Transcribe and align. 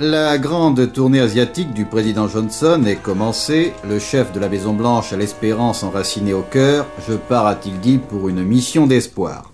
La 0.00 0.38
grande 0.38 0.92
tournée 0.92 1.20
asiatique 1.20 1.72
du 1.72 1.84
président 1.84 2.26
Johnson 2.26 2.82
est 2.84 2.96
commencée. 2.96 3.72
Le 3.88 4.00
chef 4.00 4.32
de 4.32 4.40
la 4.40 4.48
Maison 4.48 4.72
Blanche 4.72 5.12
a 5.12 5.16
l'espérance 5.16 5.84
enracinée 5.84 6.34
au 6.34 6.42
cœur. 6.42 6.86
Je 7.08 7.14
pars, 7.14 7.46
a-t-il 7.46 7.78
dit, 7.78 7.98
pour 7.98 8.28
une 8.28 8.42
mission 8.42 8.88
d'espoir. 8.88 9.52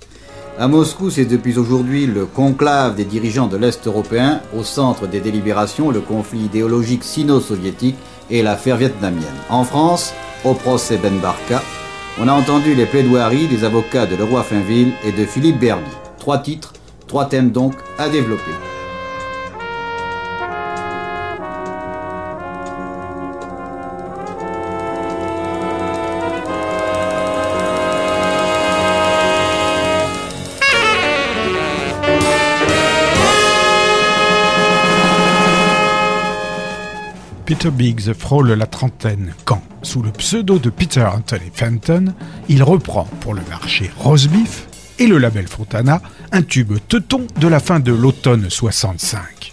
À 0.59 0.67
Moscou, 0.67 1.11
c'est 1.11 1.27
depuis 1.27 1.59
aujourd'hui 1.59 2.07
le 2.07 2.25
conclave 2.25 2.97
des 2.97 3.05
dirigeants 3.05 3.49
de 3.49 3.59
l'Est 3.59 3.87
européen, 3.87 4.41
au 4.57 4.65
centre 4.65 5.07
des 5.07 5.21
délibérations, 5.21 5.91
le 5.91 6.01
conflit 6.01 6.41
idéologique 6.41 7.05
sino-soviétique 7.05 7.99
et 8.31 8.43
l'affaire 8.43 8.79
vietnamienne. 8.79 9.27
En 9.51 9.65
France, 9.65 10.15
au 10.47 10.55
procès 10.55 10.97
Ben 10.97 11.19
Barka, 11.19 11.63
on 12.19 12.29
a 12.29 12.33
entendu 12.33 12.75
les 12.75 12.87
plaidoiries 12.87 13.47
des 13.47 13.63
avocats 13.65 14.07
de 14.07 14.17
Leroy 14.17 14.43
Finville 14.43 14.93
et 15.05 15.13
de 15.13 15.27
Philippe 15.27 15.61
Berdy. 15.61 15.91
Trois 16.19 16.39
titres, 16.39 16.73
trois 17.07 17.27
thèmes 17.27 17.51
donc 17.51 17.75
à 17.99 18.09
développer. 18.09 18.53
Peter 37.51 37.73
Biggs 37.73 38.13
frôle 38.17 38.53
la 38.53 38.67
trentaine 38.67 39.35
quand, 39.45 39.61
sous 39.83 40.03
le 40.03 40.13
pseudo 40.13 40.61
de 40.61 40.71
Peter 40.71 41.03
Anthony 41.03 41.51
Fenton, 41.53 42.15
il 42.49 42.63
reprend 42.63 43.07
pour 43.19 43.35
le 43.35 43.43
marché 43.51 43.91
Rosebeef 43.99 44.69
et 45.01 45.09
le 45.09 45.19
label 45.19 45.49
Fontana 45.49 46.01
un 46.31 46.43
tube 46.43 46.79
teuton 46.87 47.27
de 47.41 47.49
la 47.49 47.59
fin 47.59 47.81
de 47.81 47.91
l'automne 47.91 48.49
65. 48.49 49.53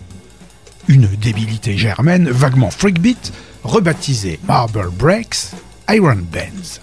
Une 0.88 1.08
débilité 1.08 1.76
germaine 1.76 2.30
vaguement 2.30 2.70
freakbeat, 2.70 3.34
rebaptisée 3.64 4.39
Marble 4.48 4.92
Breaks, 4.92 5.54
Iron 5.89 6.20
Bands. 6.32 6.80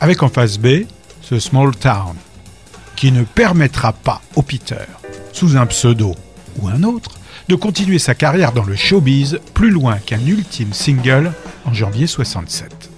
Avec 0.00 0.22
en 0.22 0.28
face 0.28 0.58
B, 0.58 0.84
ce 1.20 1.40
Small 1.40 1.74
Town, 1.74 2.14
qui 2.94 3.10
ne 3.10 3.24
permettra 3.24 3.92
pas 3.92 4.22
au 4.36 4.42
Peter, 4.42 4.86
sous 5.32 5.56
un 5.56 5.66
pseudo 5.66 6.14
ou 6.60 6.68
un 6.68 6.84
autre, 6.84 7.18
de 7.48 7.54
continuer 7.54 7.98
sa 7.98 8.14
carrière 8.14 8.52
dans 8.52 8.64
le 8.64 8.74
showbiz 8.74 9.38
plus 9.54 9.70
loin 9.70 9.98
qu'un 9.98 10.20
ultime 10.26 10.72
single 10.72 11.32
en 11.64 11.72
janvier 11.72 12.06
67. 12.06 12.90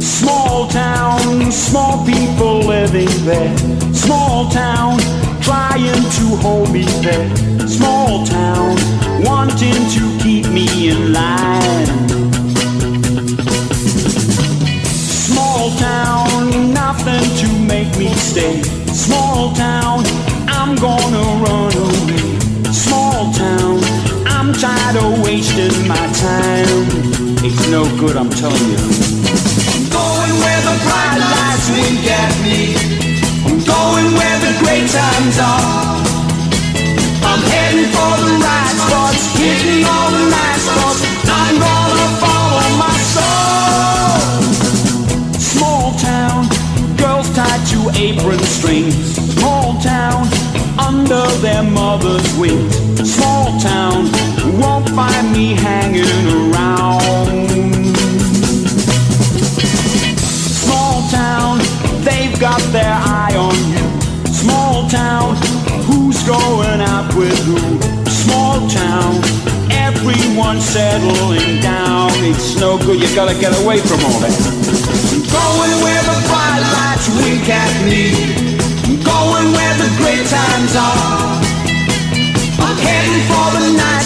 Small 0.00 0.68
town, 0.68 1.50
small 1.50 2.04
people 2.04 2.60
living 2.66 3.08
there. 3.24 3.56
Small 3.92 4.48
town, 4.50 4.98
trying 5.40 6.02
to 6.18 6.36
hold 6.40 6.70
me 6.70 6.84
there. 7.02 7.28
Small 7.66 8.24
town, 8.24 8.76
wanting 9.24 9.74
to 9.90 10.18
keep 10.22 10.46
me 10.48 10.88
in 10.88 11.12
line. 11.12 12.13
Make 17.66 17.96
me 17.98 18.12
stay. 18.14 18.62
Small 18.92 19.52
town, 19.54 20.04
I'm 20.48 20.76
gonna 20.76 21.24
run 21.44 21.72
away. 21.76 22.72
Small 22.72 23.32
town, 23.32 23.80
I'm 24.26 24.52
tired 24.52 24.96
of 24.96 25.22
wasting 25.24 25.86
my 25.88 26.06
time. 26.26 26.86
It's 27.46 27.68
no 27.70 27.84
good, 27.98 28.16
I'm 28.16 28.30
telling 28.30 28.68
you. 28.72 28.82
I'm 29.72 29.84
going 29.90 30.34
where 30.42 30.62
the 30.68 30.76
bright 30.84 31.18
lights 31.32 31.66
wink 31.74 32.04
at 32.22 32.34
me. 32.44 32.60
I'm 33.46 33.58
going 33.64 34.08
where 34.18 34.38
the 34.46 34.52
great 34.62 34.88
times 34.90 35.38
are. 35.38 35.83
Their 51.44 51.62
mother's 51.62 52.26
wings. 52.38 52.74
Small 53.04 53.60
town, 53.60 54.08
won't 54.58 54.88
find 54.96 55.30
me 55.30 55.52
hanging 55.52 56.24
around. 56.40 57.48
Small 60.64 61.02
town, 61.10 61.58
they've 62.00 62.40
got 62.40 62.62
their 62.72 62.96
eye 62.96 63.36
on 63.36 63.56
you. 63.76 63.84
Small 64.32 64.88
town, 64.88 65.36
who's 65.84 66.22
going 66.24 66.80
out 66.80 67.14
with 67.14 67.38
who? 67.44 67.60
Small 68.08 68.66
town, 68.70 69.20
everyone's 69.70 70.64
settling 70.64 71.60
down. 71.60 72.08
It's 72.24 72.58
no 72.58 72.78
good, 72.78 72.98
you 72.98 73.14
gotta 73.14 73.38
get 73.38 73.52
away 73.62 73.80
from 73.80 74.00
all 74.08 74.18
that. 74.24 74.32
Going 75.28 75.74
where 75.84 76.04
the 76.08 76.16
bright 76.24 76.64
lights 76.72 77.06
wink 77.20 77.46
at 77.52 77.72
me. 77.84 78.16
Going 79.04 79.52
where 79.52 79.76
the 79.76 79.90
great 80.00 80.24
times 80.26 80.74
are. 80.76 81.33
Heading 82.86 83.22
for 83.28 83.48
the 83.58 83.72
night 83.76 84.04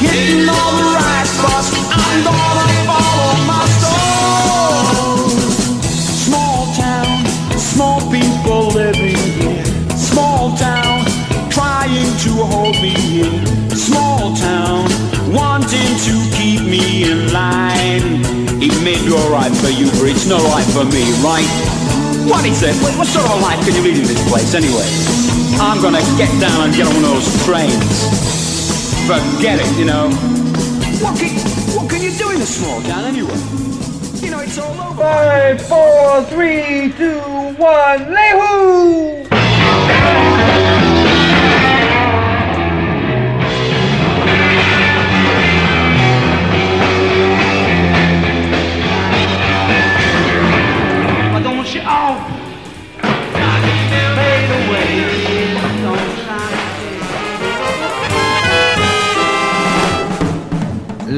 hitting 0.00 0.48
all 0.48 0.72
the 0.78 0.84
right 0.94 1.26
spots. 1.26 1.68
I'm 1.90 2.24
gonna 2.24 2.68
follow 2.86 3.34
my 3.50 3.64
soul. 3.82 5.28
Small 6.24 6.60
town, 6.74 7.26
small 7.58 8.00
people 8.10 8.68
living 8.68 9.16
here. 9.16 9.64
Small 9.96 10.56
town, 10.56 11.04
trying 11.50 12.10
to 12.24 12.30
hold 12.52 12.76
me 12.82 12.94
here. 12.94 13.46
Small 13.74 14.34
town, 14.36 14.88
wanting 15.32 15.92
to 16.06 16.14
keep 16.36 16.62
me 16.62 17.10
in 17.10 17.32
line. 17.32 18.22
It 18.62 18.74
may 18.82 18.98
be 19.04 19.12
alright 19.12 19.54
for 19.62 19.70
you, 19.70 19.86
but 19.98 20.08
it's 20.08 20.26
not 20.26 20.42
right 20.42 20.68
for 20.74 20.84
me, 20.84 21.04
right? 21.22 21.87
What 22.28 22.44
is 22.44 22.62
it? 22.62 22.76
What, 22.98 23.06
sort 23.06 23.24
of 23.24 23.38
a 23.38 23.40
life 23.40 23.64
can 23.64 23.74
you 23.74 23.80
lead 23.80 23.96
in 23.96 24.04
this 24.04 24.20
place 24.28 24.54
anyway? 24.54 24.84
I'm 25.58 25.80
gonna 25.80 26.04
get 26.20 26.28
down 26.38 26.60
and 26.68 26.74
get 26.76 26.86
on 26.86 27.00
those 27.00 27.24
trains. 27.46 28.04
Forget 29.08 29.58
it, 29.58 29.78
you 29.78 29.86
know. 29.86 30.10
What 31.00 31.18
can, 31.18 31.32
what 31.74 31.88
can 31.88 32.02
you 32.02 32.12
do 32.12 32.30
in 32.30 32.42
a 32.42 32.46
small 32.46 32.82
town 32.82 33.04
anyway? 33.06 33.32
You 34.20 34.30
know, 34.30 34.40
it's 34.40 34.58
all 34.58 34.78
over. 34.78 35.00
Five, 35.00 35.62
four, 35.66 36.22
three, 36.24 36.92
two, 36.98 37.18
one, 37.56 38.12
Lehu! 38.12 39.17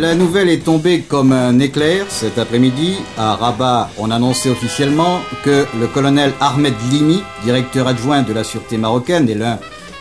La 0.00 0.14
nouvelle 0.14 0.48
est 0.48 0.64
tombée 0.64 1.02
comme 1.02 1.30
un 1.30 1.58
éclair 1.58 2.06
cet 2.08 2.38
après-midi. 2.38 2.96
À 3.18 3.34
Rabat, 3.34 3.90
on 3.98 4.10
annonçait 4.10 4.48
officiellement 4.48 5.20
que 5.44 5.66
le 5.78 5.86
colonel 5.88 6.32
Ahmed 6.40 6.72
Limi, 6.90 7.22
directeur 7.44 7.86
adjoint 7.86 8.22
de 8.22 8.32
la 8.32 8.42
sûreté 8.42 8.78
marocaine 8.78 9.28
et 9.28 9.34
l'un 9.34 9.58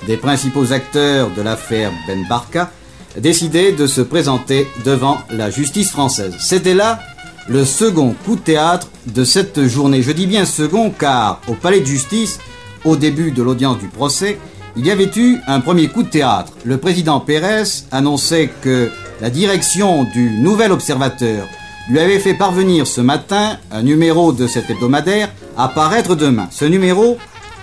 des 0.07 0.16
principaux 0.16 0.72
acteurs 0.72 1.31
de 1.31 1.42
l'affaire 1.42 1.92
Ben 2.07 2.25
Barka, 2.30 2.72
décidait 3.18 3.74
de 3.74 3.88
se 3.88 4.00
présenter 4.00 4.69
devant 4.86 5.18
la 5.31 5.50
justice 5.50 5.92
française. 5.92 6.34
C'était 6.40 6.75
là 6.75 7.02
le 7.50 7.66
second 7.66 8.16
coup 8.24 8.38
de 8.38 8.42
théâtre 8.42 8.88
de 9.06 9.25
cette 9.25 9.68
journée. 9.68 10.02
Je 10.02 10.13
dis 10.13 10.28
bien 10.28 10.45
second 10.45 10.92
car 10.92 11.42
au 11.50 11.56
palais 11.56 11.81
de 11.81 11.86
justice, 11.86 12.40
au 12.86 12.95
début 12.95 13.31
de 13.31 13.44
l'audience 13.44 13.80
du 13.80 13.90
procès, 13.90 14.40
il 14.78 14.86
y 14.86 14.92
avait 14.92 15.12
eu 15.18 15.40
un 15.45 15.60
premier 15.60 15.90
coup 15.90 16.04
de 16.04 16.10
théâtre. 16.10 16.54
Le 16.63 16.78
président 16.78 17.19
Pérez 17.19 17.84
annonçait 17.92 18.50
que 18.62 18.90
la 19.21 19.30
direction 19.30 20.04
du 20.04 20.30
Nouvel 20.30 20.71
Observateur 20.71 21.48
lui 21.89 22.00
avait 22.00 22.19
fait 22.19 22.33
parvenir 22.33 22.88
ce 22.88 23.01
matin 23.01 23.57
un 23.71 23.81
numéro 23.81 24.31
de 24.31 24.48
cet 24.48 24.69
hebdomadaire 24.69 25.30
à 25.57 25.68
paraître 25.68 26.16
demain. 26.16 26.48
Ce 26.51 26.66
numéro 26.66 27.18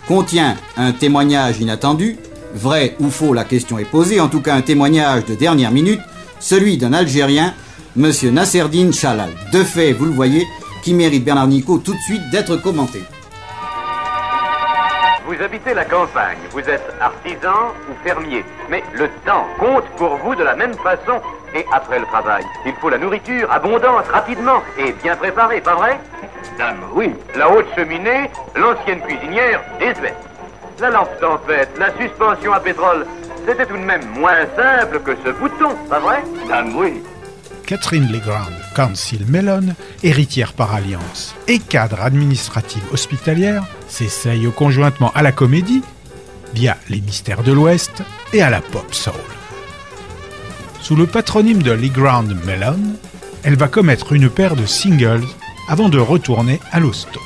contient 0.06 0.56
un 0.76 0.92
témoignage 0.92 1.60
inattendu 1.60 2.16
Vrai 2.54 2.96
ou 3.00 3.10
faux, 3.10 3.34
la 3.34 3.44
question 3.44 3.78
est 3.78 3.84
posée, 3.84 4.18
en 4.18 4.28
tout 4.28 4.40
cas 4.40 4.54
un 4.54 4.62
témoignage 4.62 5.26
de 5.26 5.34
dernière 5.34 5.70
minute, 5.70 6.00
celui 6.40 6.78
d'un 6.78 6.94
Algérien, 6.94 7.52
Monsieur 7.96 8.30
Nasserdine 8.30 8.94
Chalal. 8.94 9.30
De 9.52 9.62
fait, 9.62 9.92
vous 9.92 10.06
le 10.06 10.12
voyez, 10.12 10.46
qui 10.82 10.94
mérite 10.94 11.24
Bernard 11.24 11.48
Nico 11.48 11.76
tout 11.78 11.92
de 11.92 12.00
suite 12.00 12.30
d'être 12.30 12.56
commenté. 12.56 13.02
Vous 15.26 15.42
habitez 15.42 15.74
la 15.74 15.84
campagne, 15.84 16.38
vous 16.52 16.60
êtes 16.60 16.88
artisan 17.00 17.74
ou 17.90 17.94
fermier, 18.02 18.44
mais 18.70 18.82
le 18.94 19.08
temps 19.26 19.44
compte 19.58 19.84
pour 19.98 20.16
vous 20.16 20.34
de 20.34 20.42
la 20.42 20.56
même 20.56 20.74
façon. 20.74 21.20
Et 21.56 21.64
après 21.72 21.98
le 21.98 22.04
travail, 22.04 22.44
il 22.66 22.74
faut 22.74 22.90
la 22.90 22.98
nourriture, 22.98 23.50
abondante, 23.50 24.06
rapidement 24.12 24.60
et 24.78 24.92
bien 25.02 25.16
préparée, 25.16 25.62
pas 25.62 25.74
vrai? 25.74 25.98
Dame, 26.58 26.82
oui. 26.92 27.14
La 27.34 27.50
haute 27.50 27.64
cheminée, 27.74 28.30
l'ancienne 28.54 29.00
cuisinière, 29.00 29.62
désuète. 29.78 30.16
La 30.80 30.90
lampe 30.90 31.18
tempête, 31.18 31.70
la 31.78 31.96
suspension 31.98 32.52
à 32.52 32.60
pétrole, 32.60 33.06
c'était 33.48 33.64
tout 33.64 33.78
de 33.78 33.82
même 33.82 34.04
moins 34.18 34.44
simple 34.54 35.00
que 35.00 35.12
ce 35.24 35.30
bouton, 35.30 35.74
pas 35.88 35.98
vrai? 35.98 36.22
Dame, 36.46 36.76
oui. 36.76 37.02
Catherine 37.66 38.12
Legrand, 38.12 38.52
Council 38.74 39.24
Mellon, 39.26 39.74
héritière 40.02 40.52
par 40.52 40.74
alliance 40.74 41.34
et 41.48 41.58
cadre 41.58 42.02
administrative 42.02 42.84
hospitalière, 42.92 43.64
s'essaye 43.88 44.46
conjointement 44.52 45.10
à 45.14 45.22
la 45.22 45.32
comédie, 45.32 45.82
via 46.52 46.76
Les 46.90 47.00
Mystères 47.00 47.42
de 47.42 47.52
l'Ouest 47.52 48.02
et 48.34 48.42
à 48.42 48.50
la 48.50 48.60
pop 48.60 48.92
soul. 48.92 49.14
Sous 50.82 50.96
le 50.96 51.06
patronyme 51.06 51.62
de 51.62 51.72
Legrand 51.72 52.24
Mellon, 52.44 52.78
elle 53.42 53.56
va 53.56 53.68
commettre 53.68 54.12
une 54.12 54.30
paire 54.30 54.56
de 54.56 54.66
singles 54.66 55.26
avant 55.68 55.88
de 55.88 55.98
retourner 55.98 56.60
à 56.72 56.80
l'hosto. 56.80 57.20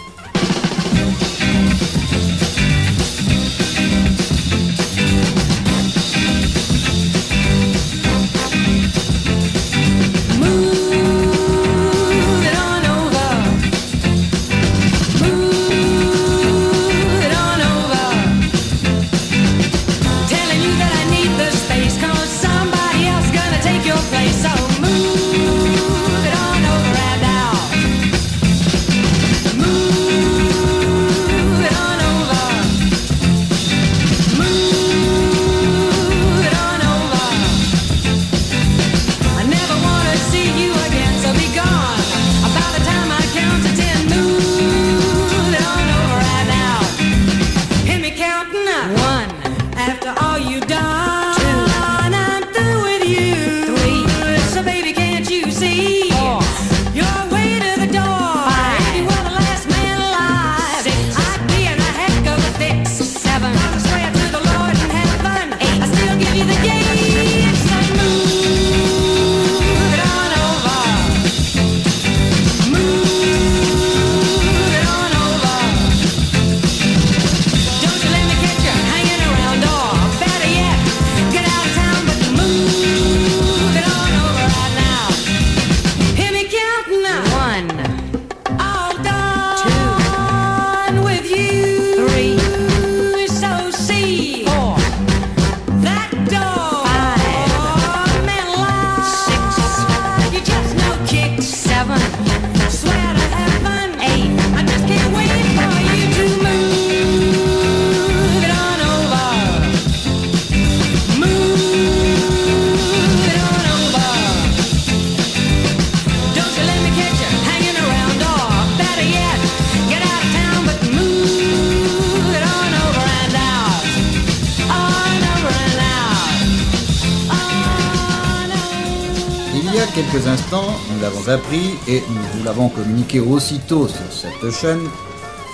Communiqué 133.10 133.20
aussitôt 133.20 133.88
sur 133.88 134.12
cette 134.12 134.52
chaîne, 134.52 134.80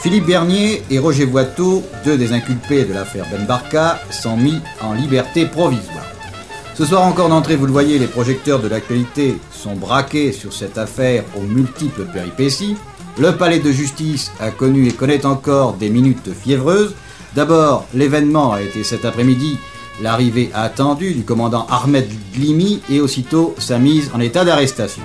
Philippe 0.02 0.26
Bernier 0.26 0.82
et 0.90 0.98
Roger 0.98 1.24
Voitot, 1.24 1.82
deux 2.04 2.16
des 2.16 2.32
inculpés 2.32 2.84
de 2.84 2.92
l'affaire 2.92 3.26
Ben 3.30 3.46
Barka, 3.46 3.98
sont 4.10 4.36
mis 4.36 4.60
en 4.82 4.92
liberté 4.92 5.46
provisoire. 5.46 6.04
Ce 6.74 6.84
soir 6.84 7.02
encore 7.02 7.28
d'entrée, 7.28 7.56
vous 7.56 7.66
le 7.66 7.72
voyez, 7.72 7.98
les 7.98 8.06
projecteurs 8.06 8.60
de 8.60 8.68
l'actualité 8.68 9.38
sont 9.50 9.74
braqués 9.74 10.32
sur 10.32 10.52
cette 10.52 10.76
affaire 10.76 11.24
aux 11.36 11.42
multiples 11.42 12.04
péripéties. 12.04 12.76
Le 13.18 13.32
palais 13.32 13.60
de 13.60 13.72
justice 13.72 14.30
a 14.40 14.50
connu 14.50 14.86
et 14.86 14.92
connaît 14.92 15.24
encore 15.24 15.74
des 15.74 15.88
minutes 15.88 16.30
fiévreuses. 16.34 16.94
D'abord, 17.34 17.86
l'événement 17.94 18.52
a 18.52 18.60
été 18.60 18.84
cet 18.84 19.04
après-midi 19.04 19.58
l'arrivée 20.02 20.50
attendue 20.52 21.14
du 21.14 21.24
commandant 21.24 21.66
Ahmed 21.70 22.06
Glimi 22.34 22.82
et 22.90 23.00
aussitôt 23.00 23.54
sa 23.58 23.78
mise 23.78 24.10
en 24.14 24.20
état 24.20 24.44
d'arrestation. 24.44 25.02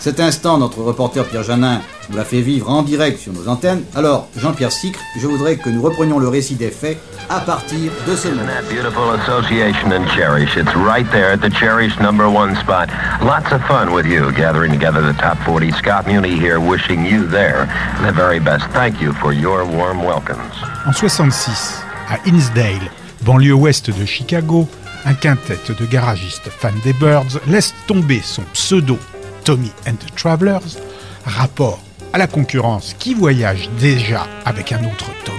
Cet 0.00 0.18
instant, 0.18 0.56
notre 0.56 0.80
reporter 0.80 1.26
Pierre 1.26 1.42
Janin 1.42 1.82
nous 2.08 2.16
l'a 2.16 2.24
fait 2.24 2.40
vivre 2.40 2.70
en 2.70 2.82
direct 2.82 3.20
sur 3.20 3.34
nos 3.34 3.48
antennes. 3.48 3.82
Alors, 3.94 4.28
Jean-Pierre 4.34 4.72
Sicre, 4.72 4.98
je 5.20 5.26
voudrais 5.26 5.56
que 5.56 5.68
nous 5.68 5.82
reprenions 5.82 6.18
le 6.18 6.26
récit 6.26 6.54
des 6.54 6.70
faits 6.70 6.98
à 7.28 7.40
partir 7.40 7.92
de 8.08 8.16
ce 8.16 8.28
moment. 8.28 8.46
That 8.46 8.74
beautiful 8.74 9.10
association 9.20 9.92
in 9.92 10.06
Cherish. 10.16 10.56
It's 10.56 10.74
right 10.74 11.06
there 11.12 11.30
at 11.30 11.42
the 11.42 11.50
Cherish 11.52 12.00
number 12.00 12.24
one 12.26 12.56
spot. 12.56 12.88
Lots 13.20 13.52
of 13.52 13.60
fun 13.68 13.92
with 13.92 14.06
you, 14.06 14.32
gathering 14.32 14.72
together 14.72 15.02
the 15.02 15.16
top 15.20 15.36
40. 15.44 15.70
Scott 15.72 16.06
Muni 16.06 16.30
here, 16.30 16.58
wishing 16.58 17.04
you 17.04 17.26
there 17.26 17.68
the 18.02 18.10
very 18.10 18.40
best. 18.40 18.64
Thank 18.72 19.02
you 19.02 19.12
for 19.12 19.34
your 19.34 19.66
warm 19.66 20.02
welcomes. 20.02 20.56
En 20.86 20.94
66, 20.94 21.82
à 22.08 22.16
Hinsdale, 22.26 22.90
banlieue 23.26 23.52
ouest 23.52 23.90
de 23.90 24.06
Chicago, 24.06 24.66
un 25.04 25.12
quintet 25.12 25.58
de 25.68 25.84
garagistes 25.84 26.48
fans 26.48 26.72
des 26.84 26.94
Birds 26.94 27.38
laisse 27.46 27.74
tomber 27.86 28.22
son 28.24 28.44
pseudo 28.54 28.98
Tommy 29.44 29.72
and 29.86 29.94
the 29.94 30.14
Travelers, 30.14 30.78
rapport 31.24 31.80
à 32.12 32.18
la 32.18 32.26
concurrence 32.26 32.94
qui 32.98 33.14
voyage 33.14 33.68
déjà 33.80 34.26
avec 34.44 34.72
un 34.72 34.84
autre 34.84 35.10
Thomas. 35.24 35.38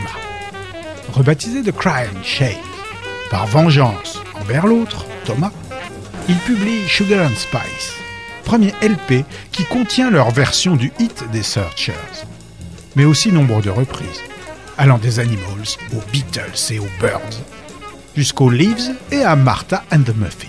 Rebaptisé 1.13 1.61
The 1.61 1.71
Crying 1.71 2.23
Shame, 2.23 2.49
par 3.29 3.47
vengeance 3.47 4.19
envers 4.39 4.67
l'autre, 4.67 5.05
Thomas, 5.25 5.51
il 6.29 6.37
publie 6.37 6.87
Sugar 6.87 7.25
and 7.25 7.35
Spice, 7.35 7.93
premier 8.45 8.73
LP 8.81 9.25
qui 9.51 9.65
contient 9.65 10.09
leur 10.09 10.31
version 10.31 10.75
du 10.75 10.91
hit 10.99 11.23
des 11.31 11.43
Searchers, 11.43 12.25
mais 12.95 13.05
aussi 13.05 13.31
nombre 13.31 13.61
de 13.61 13.69
reprises, 13.69 14.21
allant 14.77 14.97
des 14.97 15.19
Animals 15.19 15.77
aux 15.93 16.11
Beatles 16.11 16.73
et 16.73 16.79
aux 16.79 16.89
Birds, 16.99 17.41
jusqu'aux 18.15 18.49
Leaves 18.49 18.91
et 19.11 19.23
à 19.23 19.35
Martha 19.35 19.83
and 19.91 20.03
the 20.03 20.15
Muffins, 20.15 20.47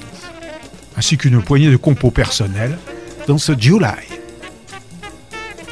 ainsi 0.97 1.17
qu'une 1.17 1.43
poignée 1.43 1.71
de 1.71 1.77
compos 1.77 2.11
personnels 2.11 2.79
dans 3.27 3.39
ce 3.39 3.53
July. 3.59 4.09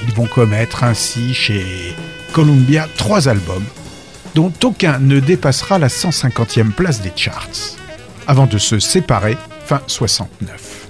Ils 0.03 0.15
vont 0.15 0.27
commettre 0.27 0.85
ainsi 0.85 1.35
chez 1.35 1.95
Columbia 2.33 2.89
trois 2.97 3.29
albums, 3.29 3.65
dont 4.35 4.53
aucun 4.65 4.99
ne 4.99 5.21
dépassera 5.21 5.79
la 5.79 5.89
150e 5.89 6.73
place 6.73 7.01
des 7.01 7.13
charts, 7.15 7.77
avant 8.27 8.47
de 8.47 8.59
se 8.59 8.79
séparer 8.79 9.37
fin 9.67 9.83
69. 9.87 10.89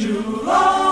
On 0.00 0.87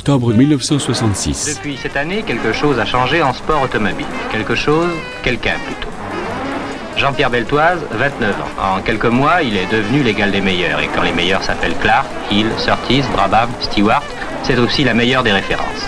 octobre 0.00 0.32
1966. 0.32 1.56
Depuis 1.56 1.76
cette 1.76 1.94
année, 1.94 2.22
quelque 2.26 2.54
chose 2.54 2.78
a 2.78 2.86
changé 2.86 3.22
en 3.22 3.34
sport 3.34 3.60
automobile. 3.60 4.06
Quelque 4.32 4.54
chose, 4.54 4.88
quelqu'un 5.22 5.56
plutôt. 5.66 5.90
Jean-Pierre 6.96 7.28
Beltoise, 7.28 7.80
29 7.92 8.30
ans. 8.30 8.76
En 8.76 8.80
quelques 8.80 9.04
mois, 9.04 9.42
il 9.42 9.58
est 9.58 9.70
devenu 9.70 10.02
l'égal 10.02 10.30
des 10.30 10.40
meilleurs. 10.40 10.80
Et 10.80 10.88
quand 10.94 11.02
les 11.02 11.12
meilleurs 11.12 11.42
s'appellent 11.42 11.76
Clark, 11.82 12.06
Hill, 12.30 12.46
Surtees, 12.56 13.04
Brabham, 13.12 13.50
Stewart, 13.60 14.02
c'est 14.42 14.58
aussi 14.58 14.84
la 14.84 14.94
meilleure 14.94 15.22
des 15.22 15.32
références. 15.32 15.86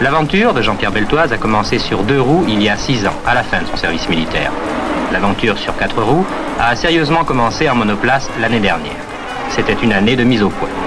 L'aventure 0.00 0.52
de 0.52 0.60
Jean-Pierre 0.60 0.90
Beltoise 0.90 1.32
a 1.32 1.38
commencé 1.38 1.78
sur 1.78 2.02
deux 2.02 2.20
roues 2.20 2.44
il 2.48 2.60
y 2.60 2.68
a 2.68 2.76
six 2.76 3.06
ans, 3.06 3.14
à 3.24 3.34
la 3.34 3.44
fin 3.44 3.62
de 3.62 3.66
son 3.66 3.76
service 3.76 4.08
militaire. 4.08 4.50
L'aventure 5.12 5.56
sur 5.56 5.76
quatre 5.76 6.02
roues 6.02 6.26
a 6.58 6.74
sérieusement 6.74 7.22
commencé 7.22 7.70
en 7.70 7.76
monoplace 7.76 8.28
l'année 8.40 8.58
dernière. 8.58 9.04
C'était 9.50 9.76
une 9.84 9.92
année 9.92 10.16
de 10.16 10.24
mise 10.24 10.42
au 10.42 10.48
point. 10.48 10.83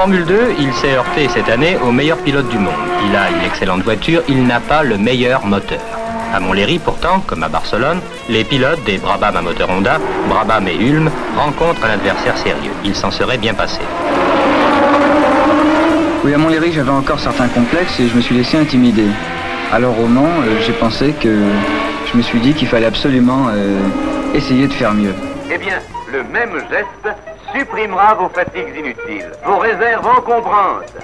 Formule 0.00 0.24
2, 0.24 0.54
il 0.58 0.72
s'est 0.72 0.94
heurté 0.94 1.28
cette 1.28 1.50
année 1.50 1.76
au 1.86 1.92
meilleur 1.92 2.16
pilote 2.16 2.48
du 2.48 2.58
monde. 2.58 2.72
Il 3.06 3.14
a 3.14 3.28
une 3.28 3.44
excellente 3.44 3.82
voiture, 3.82 4.22
il 4.30 4.46
n'a 4.46 4.58
pas 4.58 4.82
le 4.82 4.96
meilleur 4.96 5.44
moteur. 5.44 5.82
À 6.32 6.40
Montlhéry, 6.40 6.78
pourtant, 6.78 7.20
comme 7.26 7.42
à 7.42 7.50
Barcelone, 7.50 8.00
les 8.30 8.42
pilotes 8.42 8.82
des 8.84 8.96
Brabham 8.96 9.36
à 9.36 9.42
moteur 9.42 9.68
Honda, 9.68 9.98
Brabham 10.26 10.66
et 10.68 10.74
Ulm, 10.74 11.10
rencontrent 11.36 11.84
un 11.84 11.90
adversaire 11.90 12.38
sérieux. 12.38 12.72
Il 12.82 12.94
s'en 12.94 13.10
serait 13.10 13.36
bien 13.36 13.52
passé. 13.52 13.80
Oui, 16.24 16.32
à 16.32 16.38
Montlhéry, 16.38 16.72
j'avais 16.72 16.92
encore 16.92 17.20
certains 17.20 17.48
complexes 17.48 18.00
et 18.00 18.08
je 18.08 18.16
me 18.16 18.22
suis 18.22 18.34
laissé 18.34 18.56
intimider. 18.56 19.08
Alors 19.70 20.00
au 20.00 20.06
Mans, 20.06 20.22
euh, 20.22 20.62
j'ai 20.66 20.72
pensé 20.72 21.12
que 21.12 21.42
je 22.10 22.16
me 22.16 22.22
suis 22.22 22.40
dit 22.40 22.54
qu'il 22.54 22.68
fallait 22.68 22.86
absolument 22.86 23.48
euh, 23.50 23.78
essayer 24.34 24.66
de 24.66 24.72
faire 24.72 24.94
mieux. 24.94 25.14
Eh 25.52 25.58
bien, 25.58 25.78
le 26.10 26.22
même 26.22 26.58
geste 26.70 27.14
supprimera 27.54 28.14
vos 28.14 28.28
fatigues 28.28 28.76
inutiles, 28.76 29.32
vos 29.44 29.58
réserves 29.58 30.06
encombrantes. 30.06 30.96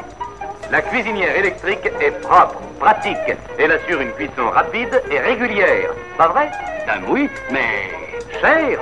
La 0.71 0.83
cuisinière 0.83 1.37
électrique 1.37 1.87
est 2.01 2.21
propre, 2.23 2.61
pratique. 2.81 3.37
Elle 3.59 3.73
assure 3.73 4.01
une 4.01 4.13
cuisson 4.13 4.51
rapide 4.53 5.01
et 5.11 5.19
régulière. 5.21 5.91
Pas 6.19 6.29
vrai? 6.29 6.51
Ben 6.87 7.03
oui, 7.09 7.29
mais 7.53 7.91
cher. 8.41 8.81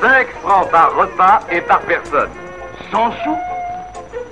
5 0.00 0.26
francs 0.42 0.70
par 0.70 0.94
repas 0.96 1.40
et 1.50 1.60
par 1.60 1.80
personne. 1.80 2.30
100 2.90 3.12
sous 3.24 3.36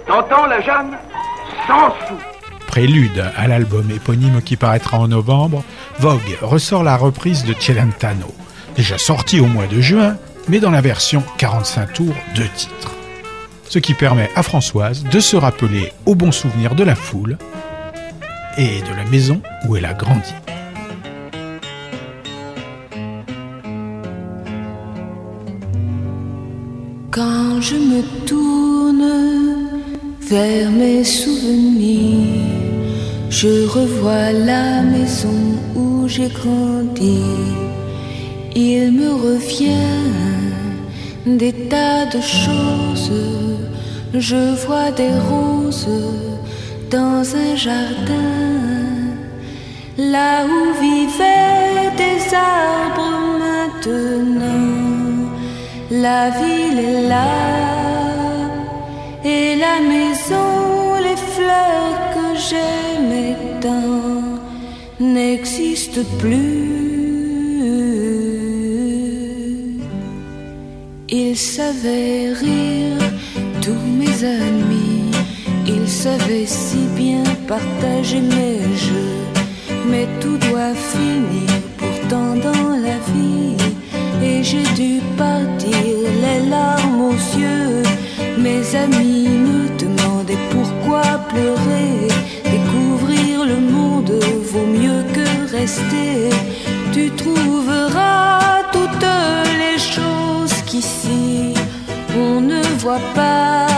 T'entends 0.06 0.46
la 0.46 0.60
Jeanne? 0.60 0.96
100 1.66 1.90
sous 2.06 2.18
Prélude 2.66 3.24
à 3.36 3.48
l'album 3.48 3.90
éponyme 3.90 4.40
qui 4.42 4.56
paraîtra 4.56 4.98
en 4.98 5.08
novembre, 5.08 5.62
Vogue 5.98 6.38
ressort 6.40 6.82
la 6.82 6.96
reprise 6.96 7.44
de 7.44 7.54
Celentano, 7.58 8.28
déjà 8.76 8.96
sortie 8.96 9.40
au 9.40 9.46
mois 9.46 9.66
de 9.66 9.80
juin, 9.80 10.16
mais 10.48 10.60
dans 10.60 10.70
la 10.70 10.80
version 10.80 11.22
45 11.38 11.92
tours, 11.92 12.14
deux 12.34 12.48
titres. 12.56 12.94
Ce 13.68 13.78
qui 13.78 13.94
permet 13.94 14.30
à 14.36 14.42
Françoise 14.42 15.04
de 15.04 15.20
se 15.20 15.36
rappeler 15.36 15.92
au 16.06 16.14
bon 16.14 16.32
souvenir 16.32 16.74
de 16.74 16.84
la 16.84 16.94
foule 16.94 17.38
et 18.58 18.80
de 18.82 18.96
la 18.96 19.04
maison 19.10 19.40
où 19.66 19.76
elle 19.76 19.86
a 19.86 19.94
grandi. 19.94 20.34
Quand 27.10 27.60
je 27.60 27.76
me 27.76 28.02
tourne 28.26 29.62
vers 30.20 30.70
mes 30.70 31.04
souvenirs, 31.04 32.52
je 33.30 33.66
revois 33.68 34.32
la 34.32 34.82
maison 34.82 35.58
où 35.74 36.08
j'ai 36.08 36.28
grandi. 36.28 37.20
Il 38.54 38.92
me 38.92 39.10
revient 39.14 40.12
des 41.24 41.52
tas 41.70 42.04
de 42.06 42.20
choses. 42.20 43.12
Je 44.12 44.66
vois 44.66 44.90
des 44.90 45.14
roses 45.30 45.88
dans 46.90 47.24
un 47.34 47.56
jardin, 47.56 48.42
là 49.96 50.44
où 50.44 50.74
vivaient 50.82 51.90
des 51.96 52.34
arbres 52.34 53.38
maintenant. 53.38 55.30
La 55.90 56.28
ville 56.30 56.78
est 56.78 57.08
là 57.08 57.72
et 59.24 59.56
la 59.56 59.80
maison, 59.80 60.96
les 61.02 61.16
fleurs 61.16 61.98
que 62.14 62.38
j'aimais 62.38 63.36
tant 63.62 64.40
n'existent 65.00 66.02
plus. 66.18 66.91
Ils 71.14 71.36
savaient 71.36 72.32
rire, 72.32 72.96
tous 73.60 73.86
mes 73.98 74.24
amis, 74.24 75.10
ils 75.66 75.86
savaient 75.86 76.46
si 76.46 76.86
bien 76.96 77.22
partager 77.46 78.22
mes 78.22 78.60
jeux, 78.74 79.20
mais 79.90 80.08
tout 80.22 80.38
doit 80.38 80.72
finir 80.72 81.50
pourtant 81.76 82.34
dans 82.36 82.70
la 82.70 82.96
vie. 83.12 83.58
Et 84.22 84.42
j'ai 84.42 84.62
dû 84.74 85.02
partir 85.18 85.76
les 86.24 86.48
larmes 86.48 87.02
aux 87.02 87.38
yeux. 87.38 87.82
Mes 88.38 88.74
amis 88.74 89.28
me 89.28 89.68
demandaient 89.76 90.44
pourquoi 90.50 91.02
pleurer. 91.28 92.08
Découvrir 92.42 93.44
le 93.44 93.60
monde 93.60 94.18
vaut 94.50 94.66
mieux 94.66 95.04
que 95.12 95.52
rester. 95.54 96.30
Tu 96.94 97.10
trouveras 97.10 97.81
on 102.84 102.94
ne 102.94 102.98
voit 102.98 103.14
pas. 103.14 103.71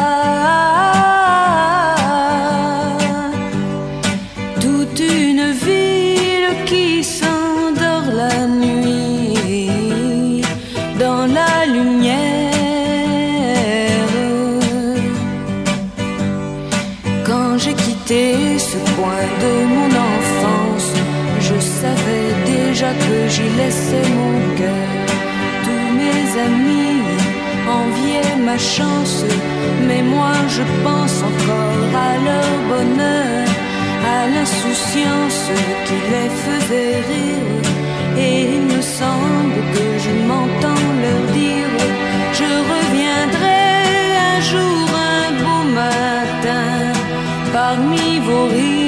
Chance, 28.58 29.24
mais 29.86 30.02
moi 30.02 30.32
je 30.48 30.62
pense 30.84 31.22
encore 31.22 31.90
à 32.08 32.12
leur 32.28 32.52
bonheur, 32.68 33.46
à 34.16 34.28
l'insouciance 34.28 35.50
qui 35.86 35.98
les 36.12 36.30
faisait 36.44 36.96
rire. 37.10 37.64
Et 38.16 38.54
il 38.54 38.62
me 38.62 38.80
semble 38.80 39.58
que 39.74 39.86
je 40.04 40.12
m'entends 40.28 40.86
leur 41.04 41.24
dire 41.32 41.70
Je 42.32 42.50
reviendrai 42.72 43.64
un 44.32 44.40
jour, 44.40 44.86
un 45.18 45.30
beau 45.42 45.62
matin, 45.82 46.92
parmi 47.52 48.20
vos 48.20 48.46
rires. 48.46 48.83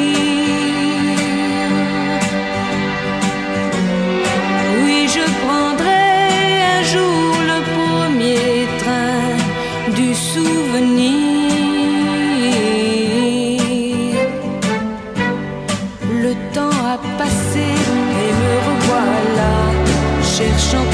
Du 10.36 10.44
souvenir. 10.44 11.16
Le 16.10 16.32
temps 16.52 16.78
a 16.94 16.98
passé 17.18 17.66
et 18.22 18.32
me 18.40 18.54
revoilà, 18.66 19.56
cherchant 20.22 20.86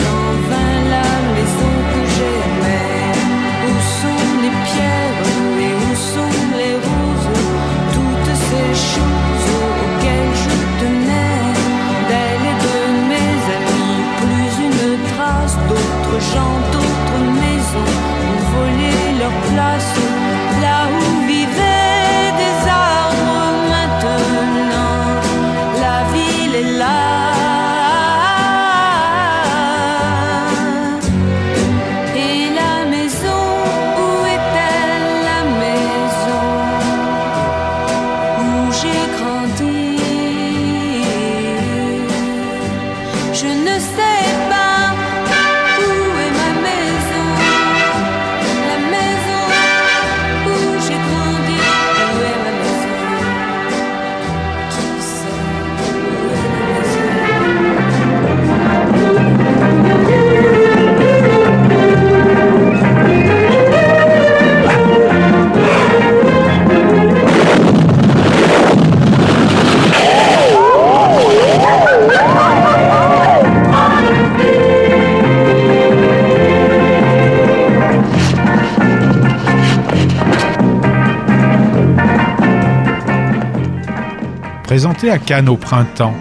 Cannes 85.32 85.48
au 85.48 85.56
printemps. 85.56 86.12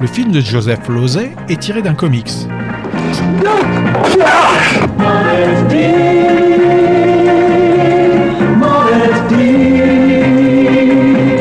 Le 0.00 0.08
film 0.08 0.32
de 0.32 0.40
Joseph 0.40 0.88
Losey 0.88 1.30
est 1.48 1.60
tiré 1.60 1.80
d'un 1.80 1.94
comics. 1.94 2.32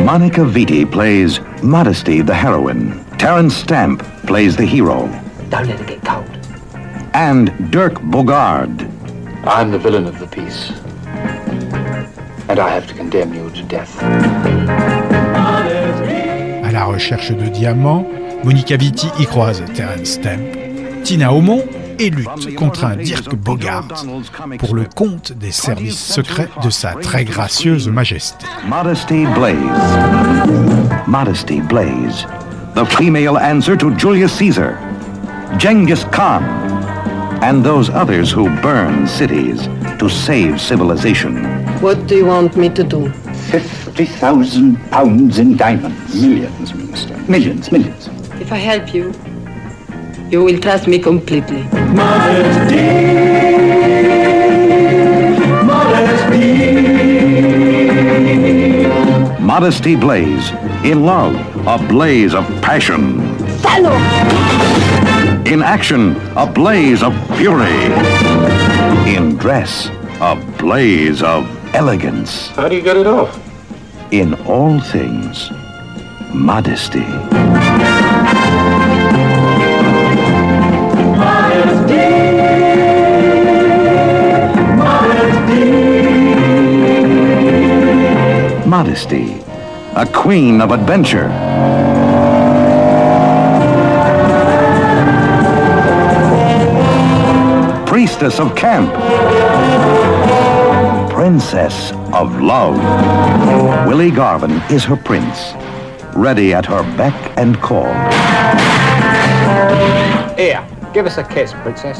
Monica 0.06 0.44
Vitti 0.44 0.86
plays 0.86 1.40
Modesty, 1.64 2.22
the 2.22 2.36
heroine. 2.36 3.04
Terence 3.18 3.56
Stamp 3.56 4.04
plays 4.28 4.56
the 4.56 4.62
hero. 4.62 5.10
Don't 5.50 5.66
let 5.66 5.80
it 5.80 5.88
get 5.88 6.06
cold. 6.06 6.30
And 7.16 7.50
Dirk 7.72 7.96
Bogard. 8.12 8.88
I'm 9.44 9.72
the 9.72 9.80
villain 9.80 10.06
of 10.06 10.20
the 10.20 10.28
piece. 10.28 10.70
And 12.48 12.60
I 12.60 12.70
have 12.70 12.86
to 12.86 12.94
condemn 12.94 13.34
you 13.34 13.50
to 13.50 13.64
death. 13.64 15.27
À 16.78 16.82
la 16.82 16.86
recherche 16.86 17.32
de 17.32 17.46
diamants, 17.48 18.06
Monica 18.44 18.78
Vitti 18.78 19.08
y 19.18 19.26
croise 19.26 19.64
Terence 19.74 20.10
Stamp. 20.10 20.40
Tina 21.04 21.34
Aumont 21.34 21.64
et 21.98 22.12
lutte 22.12 22.54
contre 22.56 22.86
un 22.86 22.98
Dirk 22.98 23.34
Bogart 23.34 23.88
pour 24.60 24.76
le 24.76 24.84
compte 24.84 25.32
des 25.32 25.52
services 25.52 25.98
secrets 25.98 26.50
de 26.64 26.70
sa 26.70 26.90
très 26.92 27.26
gracieuse 27.26 27.90
majesté. 27.90 28.46
Modesty 28.68 29.26
Blaze. 29.34 29.56
Modesty 31.08 31.62
Blaze. 31.62 32.28
The 32.76 32.86
female 32.86 33.38
answer 33.40 33.76
to 33.76 33.90
Julius 33.98 34.34
Caesar, 34.34 34.78
Genghis 35.58 36.06
Khan, 36.12 36.44
and 37.42 37.64
those 37.64 37.90
others 37.90 38.32
who 38.32 38.50
burn 38.62 39.08
cities 39.08 39.68
to 39.98 40.08
save 40.08 40.62
civilization. 40.62 41.44
What 41.82 42.06
do 42.06 42.18
you 42.18 42.28
want 42.28 42.56
me 42.56 42.70
to 42.70 42.84
do? 42.84 43.12
50,000 43.48 44.76
pounds 44.92 45.40
in 45.40 45.56
diamonds. 45.56 46.14
Millions, 46.22 46.74
Minister. 46.74 47.18
Millions, 47.30 47.72
millions. 47.72 48.08
If 48.42 48.52
I 48.52 48.58
help 48.58 48.94
you, 48.94 49.14
you 50.30 50.44
will 50.44 50.60
trust 50.60 50.88
me 50.88 51.00
completely. 51.00 51.64
Modesty 59.42 59.96
Blaze. 59.96 60.52
In 60.84 61.06
love, 61.06 61.34
a 61.66 61.78
blaze 61.88 62.36
of 62.36 62.46
passion. 62.62 63.38
Follow. 63.60 63.96
In 65.46 65.64
action, 65.64 66.18
a 66.36 66.46
blaze 66.46 67.02
of 67.02 67.14
fury. 67.38 67.86
In 69.08 69.38
dress, 69.38 69.88
a 70.20 70.36
blaze 70.60 71.24
of 71.24 71.57
elegance. 71.78 72.48
How 72.56 72.68
do 72.68 72.76
you 72.76 72.82
get 72.82 72.98
it 72.98 73.06
off? 73.06 73.40
In 74.12 74.34
all 74.46 74.80
things, 74.80 75.52
modesty. 76.34 77.06
Modesty, 88.66 89.40
a 89.96 90.06
queen 90.12 90.62
of 90.62 90.72
adventure. 90.72 91.30
Priestess 97.86 98.40
of 98.40 98.56
camp. 98.56 99.87
Princess 101.38 101.92
of 102.16 102.42
love. 102.42 102.78
Willie 103.88 104.10
Garvin 104.10 104.54
is 104.72 104.84
her 104.86 104.96
prince, 104.96 105.54
ready 106.16 106.52
at 106.52 106.66
her 106.66 106.82
beck 106.98 107.14
and 107.38 107.56
call. 107.62 107.94
Here, 110.36 110.68
give 110.96 111.06
us 111.06 111.20
a 111.20 111.24
kiss, 111.24 111.54
princess. 111.62 112.00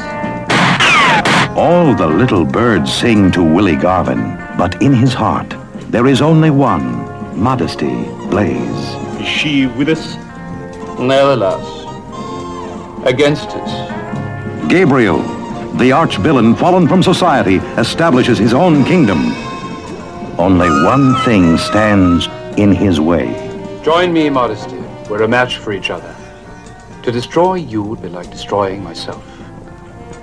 All 1.56 1.94
the 1.94 2.08
little 2.08 2.44
birds 2.44 2.92
sing 2.92 3.30
to 3.30 3.44
Willie 3.44 3.76
Garvin, 3.76 4.36
but 4.58 4.82
in 4.82 4.92
his 4.92 5.14
heart 5.14 5.54
there 5.92 6.08
is 6.08 6.20
only 6.20 6.50
one, 6.50 7.38
Modesty 7.38 7.94
Blaze. 8.30 9.20
Is 9.20 9.28
she 9.28 9.66
with 9.68 9.88
us? 9.88 10.16
No, 10.98 11.32
alas. 11.36 13.06
Against 13.06 13.50
us. 13.50 14.68
Gabriel, 14.68 15.37
the 15.78 15.92
arch-villain 15.92 16.56
fallen 16.56 16.88
from 16.88 17.02
society, 17.02 17.56
establishes 17.76 18.36
his 18.38 18.52
own 18.52 18.84
kingdom. 18.84 19.18
Only 20.38 20.68
one 20.84 21.14
thing 21.24 21.56
stands 21.56 22.28
in 22.56 22.72
his 22.72 23.00
way. 23.00 23.26
Join 23.84 24.12
me, 24.12 24.28
Modesty. 24.28 24.76
We're 25.08 25.22
a 25.22 25.28
match 25.28 25.58
for 25.58 25.72
each 25.72 25.90
other. 25.90 26.14
To 27.04 27.12
destroy 27.12 27.54
you 27.54 27.82
would 27.82 28.02
be 28.02 28.08
like 28.08 28.30
destroying 28.30 28.82
myself. 28.82 29.24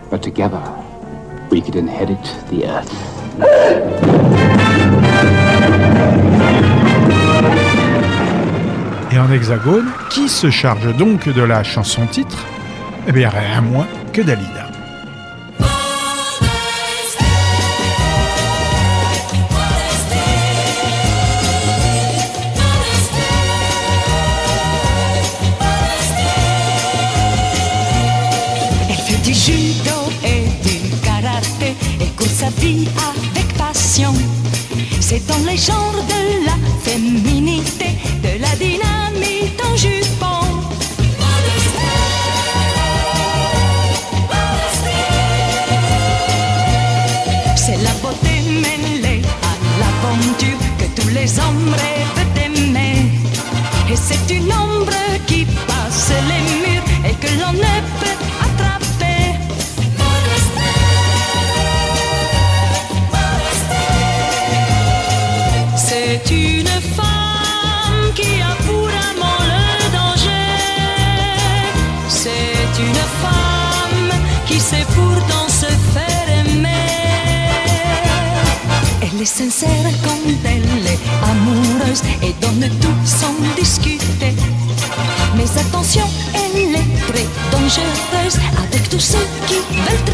But 0.09 0.21
together, 0.21 0.61
we 1.49 1.61
could 1.61 1.75
inherit 1.75 2.23
the 2.49 2.65
earth. 2.67 2.93
Et 9.11 9.17
en 9.17 9.31
hexagone, 9.31 9.87
qui 10.09 10.27
se 10.27 10.49
charge 10.49 10.95
donc 10.97 11.29
de 11.29 11.41
la 11.41 11.63
chanson 11.63 12.05
titre 12.07 12.45
Eh 13.07 13.11
bien 13.11 13.29
rien 13.29 13.61
moins 13.61 13.87
que 14.11 14.21
Dalida. 14.21 14.64
Les 35.55 35.61
genres 35.61 36.14
Sincère 79.25 79.69
quand 80.03 80.19
elle 80.45 80.85
est 80.85 80.99
amoureuse 81.23 82.03
et 82.21 82.33
donne 82.41 82.69
tout 82.79 82.87
sans 83.03 83.33
discuter. 83.59 84.35
Mais 85.35 85.59
attention, 85.59 86.05
elle 86.33 86.75
est 86.75 87.07
très 87.07 87.25
dangereuse 87.51 88.37
avec 88.55 88.87
tous 88.87 88.99
ceux 88.99 89.27
qui 89.47 89.55
veulent 89.55 90.05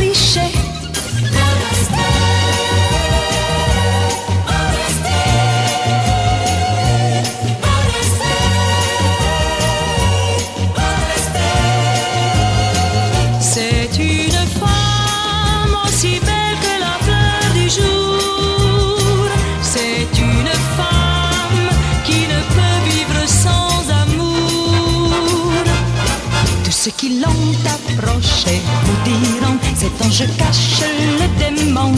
qui 27.01 27.19
l'ont 27.19 27.51
approchée 27.65 28.61
vous 28.85 28.99
diront 29.03 29.57
cet 29.75 29.99
ange 30.05 30.23
cache 30.37 30.83
le 31.19 31.27
démon. 31.39 31.93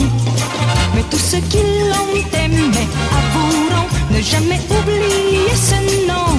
Mais 0.96 1.04
tous 1.12 1.18
ceux 1.18 1.42
qui 1.52 1.58
l'ont 1.90 2.16
aimé 2.42 2.88
avoueront 3.20 3.88
ne 4.12 4.22
jamais 4.22 4.62
oublier 4.70 5.56
ce 5.56 6.08
nom. 6.08 6.33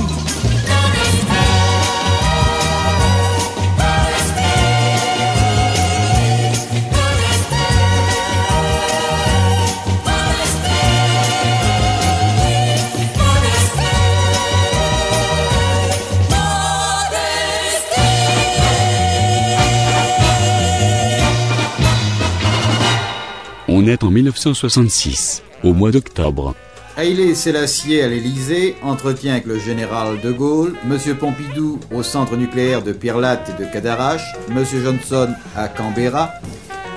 En 23.84 24.10
1966, 24.10 25.42
au 25.62 25.74
mois 25.74 25.90
d'octobre. 25.90 26.54
Haïlé 26.96 27.34
Sélassié 27.34 28.02
à 28.02 28.08
l'Élysée, 28.08 28.76
entretien 28.82 29.32
avec 29.32 29.44
le 29.44 29.58
général 29.58 30.22
de 30.22 30.32
Gaulle, 30.32 30.74
Monsieur 30.86 31.14
Pompidou 31.14 31.78
au 31.92 32.02
centre 32.02 32.34
nucléaire 32.34 32.80
de 32.82 32.92
Pirlat 32.92 33.42
et 33.46 33.62
de 33.62 33.70
Cadarache, 33.70 34.24
Monsieur 34.48 34.82
Johnson 34.82 35.28
à 35.54 35.68
Canberra, 35.68 36.30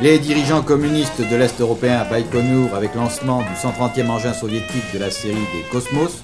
les 0.01 0.17
dirigeants 0.17 0.61
communistes 0.61 1.19
de 1.19 1.35
l'Est 1.35 1.59
européen 1.59 1.99
à 1.99 2.05
Baïkonour 2.05 2.73
avec 2.73 2.95
lancement 2.95 3.39
du 3.39 3.53
130e 3.61 4.09
engin 4.09 4.33
soviétique 4.33 4.93
de 4.93 4.99
la 4.99 5.11
série 5.11 5.35
des 5.35 5.69
Cosmos, 5.69 6.23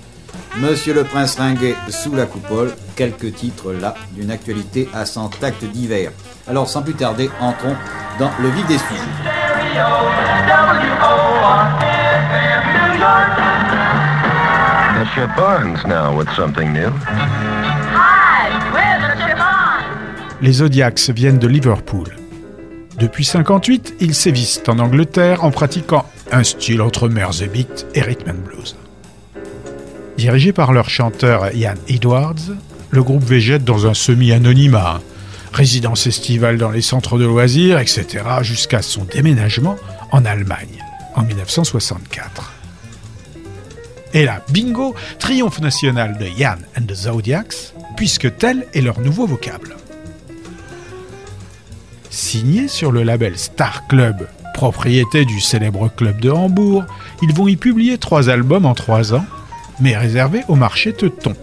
Monsieur 0.62 0.94
le 0.94 1.04
Prince 1.04 1.36
Ringuet 1.36 1.76
sous 1.90 2.16
la 2.16 2.26
coupole, 2.26 2.74
quelques 2.96 3.36
titres 3.36 3.74
là 3.74 3.96
d'une 4.14 4.32
actualité 4.32 4.88
à 4.94 5.06
100 5.06 5.44
actes 5.44 5.66
divers. 5.66 6.14
Alors 6.48 6.70
sans 6.70 6.84
plus 6.84 6.94
tarder, 6.94 7.30
entrons 7.42 7.76
dans 8.18 8.32
le 8.42 8.50
vif 8.50 8.66
des 8.68 8.78
sujets. 8.78 9.43
Monsieur 15.00 15.28
Barnes 15.36 15.80
now 15.88 16.16
with 16.16 16.30
something 16.36 16.72
new. 16.72 16.92
Les 20.42 20.52
Zodiacs 20.54 21.10
viennent 21.10 21.40
de 21.40 21.48
Liverpool. 21.48 22.06
Depuis 23.00 23.26
58, 23.26 23.96
ils 24.00 24.14
sévissent 24.14 24.62
en 24.68 24.78
Angleterre 24.78 25.44
en 25.44 25.52
pratiquant 25.52 26.06
un 26.32 26.44
style 26.44 26.82
entre 26.82 27.10
Merzébite 27.10 27.88
et 27.96 28.02
rhythm 28.02 28.30
and 28.30 28.46
blues. 28.46 28.76
Dirigé 30.18 30.54
par 30.54 30.74
leur 30.74 30.90
chanteur 30.90 31.54
Ian 31.56 31.74
Edwards, 31.88 32.54
le 32.92 33.04
groupe 33.04 33.24
végète 33.24 33.64
dans 33.64 33.88
un 33.88 33.96
semi-anonymat, 33.96 35.02
résidence 35.54 36.08
estivale 36.08 36.58
dans 36.58 36.72
les 36.72 36.82
centres 36.82 37.18
de 37.18 37.26
loisirs, 37.26 37.80
etc., 37.80 38.26
jusqu'à 38.42 38.82
son 38.82 39.06
déménagement 39.06 39.78
en 40.12 40.26
Allemagne 40.26 40.84
en 41.16 41.24
1964. 41.24 42.54
Et 44.14 44.26
là, 44.26 44.44
bingo, 44.50 44.96
triomphe 45.20 45.60
national 45.60 46.18
de 46.18 46.26
Ian 46.26 46.58
and 46.78 46.86
the 46.88 46.94
Zodiacs, 46.94 47.74
puisque 47.96 48.36
tel 48.38 48.68
est 48.74 48.82
leur 48.82 49.00
nouveau 49.00 49.26
vocable. 49.26 49.76
Signés 52.10 52.68
sur 52.68 52.92
le 52.92 53.02
label 53.02 53.38
Star 53.40 53.88
Club, 53.88 54.28
propriété 54.54 55.26
du 55.26 55.40
célèbre 55.40 55.90
club 55.90 56.20
de 56.20 56.30
Hambourg, 56.30 56.84
ils 57.24 57.34
vont 57.34 57.48
y 57.48 57.56
publier 57.56 57.98
trois 57.98 58.30
albums 58.30 58.66
en 58.66 58.76
trois 58.76 59.16
ans, 59.16 59.26
mais 59.80 59.98
réservés 59.98 60.44
au 60.48 60.56
marché 60.56 60.94
teuton. 60.94 61.34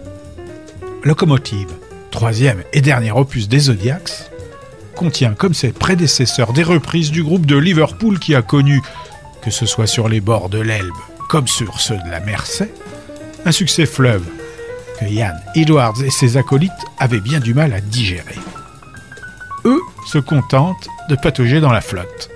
Locomotive, 1.03 1.73
troisième 2.11 2.63
et 2.73 2.81
dernier 2.81 3.11
opus 3.11 3.49
des 3.49 3.59
Zodiacs, 3.59 4.29
contient 4.95 5.33
comme 5.33 5.53
ses 5.53 5.71
prédécesseurs 5.71 6.53
des 6.53 6.63
reprises 6.63 7.11
du 7.11 7.23
groupe 7.23 7.45
de 7.45 7.57
Liverpool 7.57 8.19
qui 8.19 8.35
a 8.35 8.41
connu, 8.41 8.81
que 9.41 9.49
ce 9.49 9.65
soit 9.65 9.87
sur 9.87 10.07
les 10.07 10.21
bords 10.21 10.49
de 10.49 10.59
l'Elbe 10.59 10.93
comme 11.31 11.47
sur 11.47 11.79
ceux 11.79 11.95
de 11.95 12.09
la 12.11 12.19
Mersey, 12.19 12.69
un 13.45 13.53
succès 13.53 13.85
fleuve 13.85 14.25
que 14.99 15.05
Ian 15.05 15.31
Edwards 15.55 16.03
et 16.03 16.09
ses 16.09 16.35
acolytes 16.35 16.71
avaient 16.99 17.21
bien 17.21 17.39
du 17.39 17.53
mal 17.53 17.71
à 17.71 17.79
digérer. 17.79 18.35
Eux 19.63 19.79
se 20.05 20.17
contentent 20.17 20.89
de 21.07 21.15
patauger 21.15 21.61
dans 21.61 21.71
la 21.71 21.79
flotte. 21.79 22.30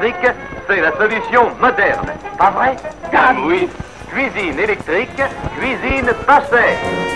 Électrique, 0.00 0.34
c'est 0.68 0.80
la 0.80 0.92
solution 0.96 1.50
moderne. 1.60 2.06
Pas 2.38 2.50
vrai? 2.50 2.76
Oui. 3.46 3.68
Cuisine 4.10 4.58
électrique, 4.58 5.20
cuisine 5.58 6.10
passée. 6.26 7.13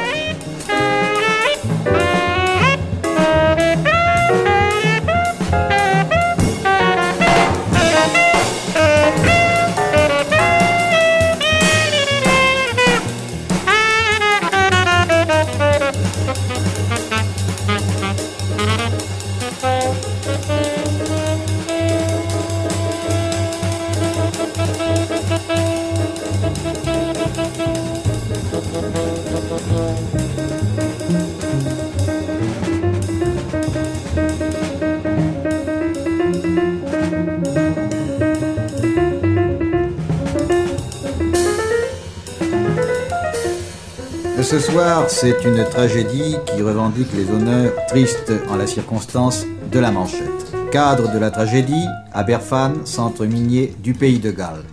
C'est 45.09 45.45
une 45.45 45.65
tragédie 45.65 46.37
qui 46.47 46.63
revendique 46.63 47.09
les 47.15 47.29
honneurs 47.31 47.73
tristes 47.89 48.33
en 48.49 48.57
la 48.57 48.67
circonstance 48.67 49.45
de 49.73 49.79
la 49.79 49.91
manchette. 49.91 50.55
Cadre 50.71 51.13
de 51.13 51.19
la 51.19 51.31
tragédie, 51.31 51.85
Aberfan, 52.13 52.85
centre 52.85 53.25
minier 53.25 53.75
du 53.83 53.93
pays 53.93 54.19
de 54.19 54.31
Galles. 54.31 54.65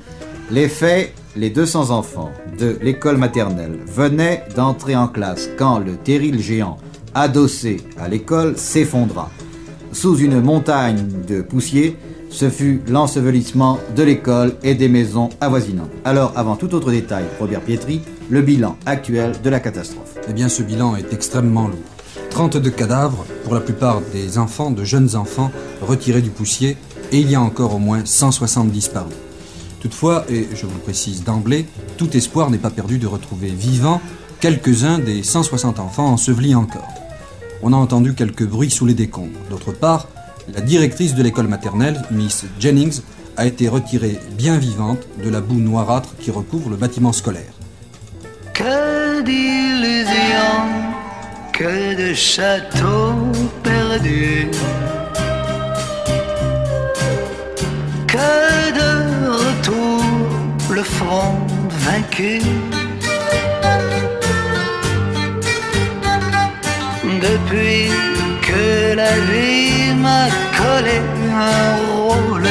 Les 0.51 0.67
faits, 0.67 1.13
les 1.35 1.49
200 1.49 1.89
enfants 1.89 2.31
de 2.59 2.77
l'école 2.81 3.17
maternelle 3.17 3.79
venaient 3.87 4.43
d'entrer 4.55 4.95
en 4.95 5.07
classe 5.07 5.49
quand 5.57 5.79
le 5.79 5.95
terril 5.95 6.39
géant 6.39 6.77
adossé 7.15 7.77
à 7.97 8.07
l'école 8.07 8.57
s'effondra. 8.57 9.31
Sous 9.91 10.17
une 10.17 10.41
montagne 10.41 11.07
de 11.27 11.41
poussier, 11.41 11.97
ce 12.29 12.49
fut 12.49 12.81
l'ensevelissement 12.89 13.79
de 13.95 14.03
l'école 14.03 14.53
et 14.61 14.75
des 14.75 14.89
maisons 14.89 15.29
avoisinantes. 15.39 15.89
Alors, 16.03 16.33
avant 16.35 16.57
tout 16.57 16.75
autre 16.75 16.91
détail, 16.91 17.23
Robert 17.39 17.61
Pietri, 17.61 18.01
le 18.29 18.41
bilan 18.41 18.77
actuel 18.85 19.33
de 19.43 19.49
la 19.49 19.59
catastrophe. 19.59 20.15
Eh 20.27 20.33
bien, 20.33 20.49
ce 20.49 20.63
bilan 20.63 20.95
est 20.95 21.13
extrêmement 21.13 21.67
lourd. 21.67 21.79
32 22.31 22.69
cadavres, 22.69 23.25
pour 23.43 23.53
la 23.53 23.61
plupart 23.61 24.01
des 24.13 24.37
enfants, 24.37 24.71
de 24.71 24.83
jeunes 24.83 25.15
enfants, 25.15 25.51
retirés 25.81 26.21
du 26.21 26.29
poussier, 26.29 26.77
et 27.11 27.19
il 27.19 27.29
y 27.29 27.35
a 27.35 27.41
encore 27.41 27.75
au 27.75 27.79
moins 27.79 28.03
170 28.03 28.71
disparus. 28.71 29.13
Toutefois, 29.79 30.25
et 30.29 30.47
je 30.53 30.65
vous 30.65 30.73
le 30.73 30.79
précise 30.79 31.23
d'emblée, 31.23 31.65
tout 31.97 32.17
espoir 32.17 32.49
n'est 32.49 32.57
pas 32.57 32.71
perdu 32.71 32.97
de 32.97 33.07
retrouver 33.07 33.49
vivants 33.49 34.01
quelques-uns 34.39 34.99
des 34.99 35.23
160 35.23 35.79
enfants 35.79 36.07
ensevelis 36.07 36.55
encore. 36.55 36.87
On 37.61 37.71
a 37.71 37.77
entendu 37.77 38.13
quelques 38.13 38.45
bruits 38.45 38.69
sous 38.69 38.85
les 38.85 38.93
décombres. 38.93 39.39
D'autre 39.49 39.71
part, 39.71 40.07
la 40.53 40.61
directrice 40.61 41.15
de 41.15 41.23
l'école 41.23 41.47
maternelle, 41.47 42.01
Miss 42.11 42.45
Jennings, 42.59 43.01
a 43.37 43.45
été 43.45 43.67
retirée 43.67 44.19
bien 44.37 44.57
vivante 44.57 45.07
de 45.23 45.29
la 45.29 45.41
boue 45.41 45.59
noirâtre 45.59 46.15
qui 46.19 46.31
recouvre 46.31 46.69
le 46.69 46.75
bâtiment 46.75 47.13
scolaire. 47.13 47.53
Que 48.55 49.21
d'illusions, 49.21 50.71
que 51.51 51.93
de 52.01 52.13
châteaux 52.13 53.33
perdus, 53.63 54.49
que 58.07 58.71
de 58.79 58.91
retour, 59.41 60.03
le 60.69 60.83
front 60.83 61.35
vaincu. 61.85 62.39
Depuis 67.25 67.91
que 68.47 68.95
la 68.95 69.13
vie 69.29 69.93
m'a 70.03 70.27
collé 70.57 71.01
un 71.49 71.75
rôle 71.93 72.44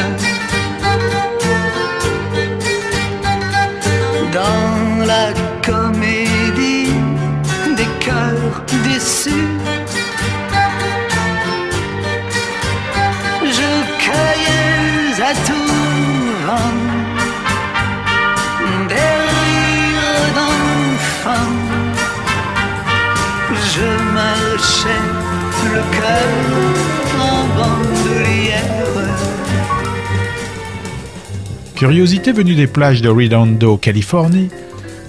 Je 9.27 9.31
cueillais 13.99 15.23
à 15.23 15.33
tout 15.47 15.71
vent 16.47 16.77
des 18.89 18.95
rires 18.95 20.29
d'enfants. 20.35 21.55
Je 23.73 23.89
marchais 24.13 25.05
le 25.73 25.81
cœur 25.97 26.31
en 27.19 27.41
bandoulière. 27.57 28.85
Curiosité 31.77 32.33
venue 32.33 32.55
des 32.55 32.67
plages 32.67 33.01
de 33.01 33.09
Redondo, 33.09 33.79
Californie, 33.79 34.51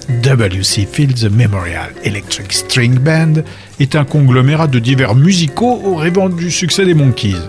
WC 0.09 0.87
Fields 0.91 1.29
Memorial 1.31 1.91
Electric 2.03 2.53
String 2.53 2.99
Band 2.99 3.41
est 3.79 3.95
un 3.95 4.05
conglomérat 4.05 4.67
de 4.67 4.79
divers 4.79 5.15
musicaux 5.15 5.81
au 5.83 5.95
rêvant 5.95 6.29
du 6.29 6.51
succès 6.51 6.85
des 6.85 6.93
Monkeys, 6.93 7.41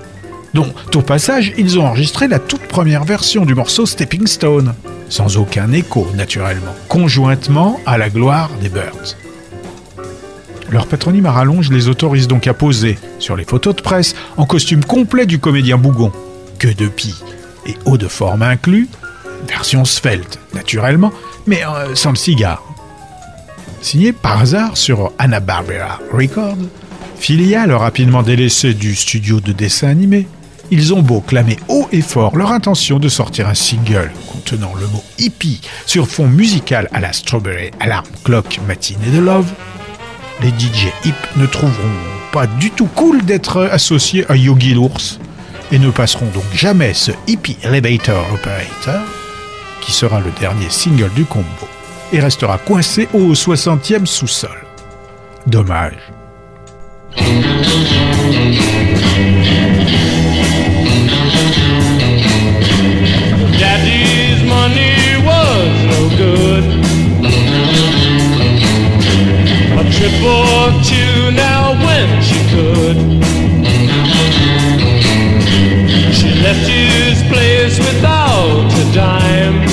dont 0.55 0.73
au 0.95 1.03
passage 1.03 1.53
ils 1.59 1.79
ont 1.79 1.87
enregistré 1.87 2.29
la 2.29 2.39
toute 2.39 2.67
première 2.67 3.05
version 3.05 3.45
du 3.45 3.55
morceau 3.55 3.85
Stepping 3.85 4.27
Stone, 4.27 4.75
sans 5.09 5.37
aucun 5.37 5.71
écho 5.73 6.07
naturellement, 6.15 6.75
conjointement 6.89 7.79
à 7.85 7.99
la 7.99 8.09
gloire 8.09 8.51
des 8.61 8.71
Birds. 8.71 9.17
Leur 10.71 10.87
patronyme 10.87 11.27
à 11.27 11.33
rallonge 11.33 11.71
les 11.71 11.89
autorise 11.89 12.27
donc 12.27 12.47
à 12.47 12.55
poser 12.55 12.99
sur 13.19 13.37
les 13.37 13.45
photos 13.45 13.77
de 13.77 13.83
presse 13.83 14.15
en 14.37 14.47
costume 14.47 14.85
complet 14.85 15.27
du 15.27 15.39
comédien 15.39 15.77
Bougon, 15.77 16.13
queue 16.59 16.75
de 16.75 16.89
pie 16.89 17.15
et 17.67 17.75
haut 17.85 17.99
de 17.99 18.09
forme 18.09 18.43
inclus, 18.43 18.89
version 19.47 19.85
svelte 19.85 20.39
naturellement, 20.55 21.13
mais 21.47 21.65
euh, 21.65 21.95
sans 21.95 22.11
le 22.11 22.17
cigare. 22.17 22.63
Signé 23.81 24.13
par 24.13 24.41
hasard 24.41 24.77
sur 24.77 25.13
Hanna-Barbera 25.19 26.01
Records, 26.13 26.57
filiale 27.19 27.73
rapidement 27.73 28.23
délaissée 28.23 28.75
du 28.75 28.95
studio 28.95 29.41
de 29.41 29.53
dessin 29.53 29.89
animé, 29.89 30.27
ils 30.71 30.93
ont 30.93 31.03
beau 31.03 31.21
clamer 31.21 31.59
haut 31.69 31.89
et 31.93 32.01
fort 32.01 32.37
leur 32.37 32.51
intention 32.51 32.99
de 32.99 33.09
sortir 33.09 33.49
un 33.49 33.55
single 33.55 34.11
contenant 34.33 34.75
le 34.75 34.87
mot 34.89 35.05
hippie 35.19 35.61
sur 35.87 36.09
fond 36.09 36.27
musical 36.27 36.89
à 36.93 37.01
la 37.01 37.13
Strawberry 37.13 37.71
Alarm 37.79 38.07
Clock 38.25 38.61
matinée 38.67 39.11
de 39.15 39.21
Love, 39.21 39.53
les 40.43 40.49
DJ 40.49 40.89
hip 41.05 41.15
ne 41.37 41.47
trouveront 41.47 41.73
pas 42.33 42.47
du 42.47 42.71
tout 42.71 42.89
cool 42.95 43.25
d'être 43.25 43.63
associés 43.71 44.27
à 44.29 44.37
Yogi 44.37 44.75
l'ours 44.75 45.19
et 45.73 45.79
ne 45.79 45.91
passeront 45.91 46.27
donc 46.27 46.45
jamais 46.55 46.95
ce 46.95 47.13
Hippie 47.27 47.57
Elevator 47.63 48.27
Operator, 48.35 49.03
qui 49.87 49.93
sera 49.93 50.21
le 50.21 50.33
dernier 50.41 50.69
single 50.69 51.13
du 51.15 51.25
combo, 51.25 51.47
et 52.13 52.19
restera 52.19 52.59
coincé 52.59 53.09
au 53.15 53.33
60e 53.33 54.05
sous-sol. 54.05 54.67
Dommage. 55.47 56.13
Left 76.47 76.69
his 76.69 77.19
place 77.25 77.77
without 77.77 78.71
a 78.71 78.85
dime. 78.95 79.67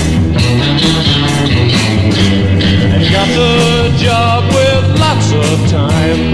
And 2.93 3.03
got 3.13 3.29
the 3.29 3.93
job 4.01 4.43
with 4.49 4.85
lots 4.99 5.29
of 5.33 5.69
time. 5.69 6.33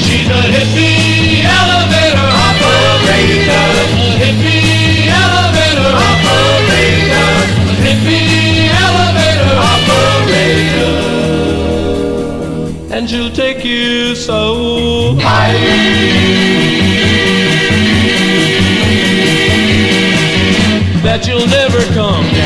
She's 0.00 0.28
a 0.32 0.42
hippie 0.48 1.44
elevator 1.44 2.28
operator. 2.48 3.68
A 4.00 4.16
hippie 4.24 5.12
elevator 5.22 5.92
operator. 6.08 7.28
A 7.68 7.76
hippie 7.84 8.72
elevator 8.88 9.52
operator. 9.74 10.96
And 12.94 13.02
she'll 13.10 13.30
take 13.30 13.62
you 13.62 14.14
so 14.14 15.18
high 15.20 16.57
that 21.18 21.26
you'll 21.26 21.46
never 21.48 21.80
come 21.94 22.37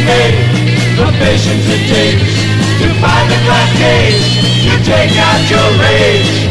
motions 0.00 0.06
you 0.06 0.06
make, 0.06 0.96
the 0.96 1.06
patience 1.18 1.66
it 1.68 1.88
takes 1.88 2.34
to 2.80 2.88
find 3.00 3.30
the 3.30 3.38
glass 3.44 3.70
case, 3.78 4.20
to 4.64 4.72
take 4.84 5.16
out 5.18 5.50
your 5.50 5.68
rage. 5.78 6.48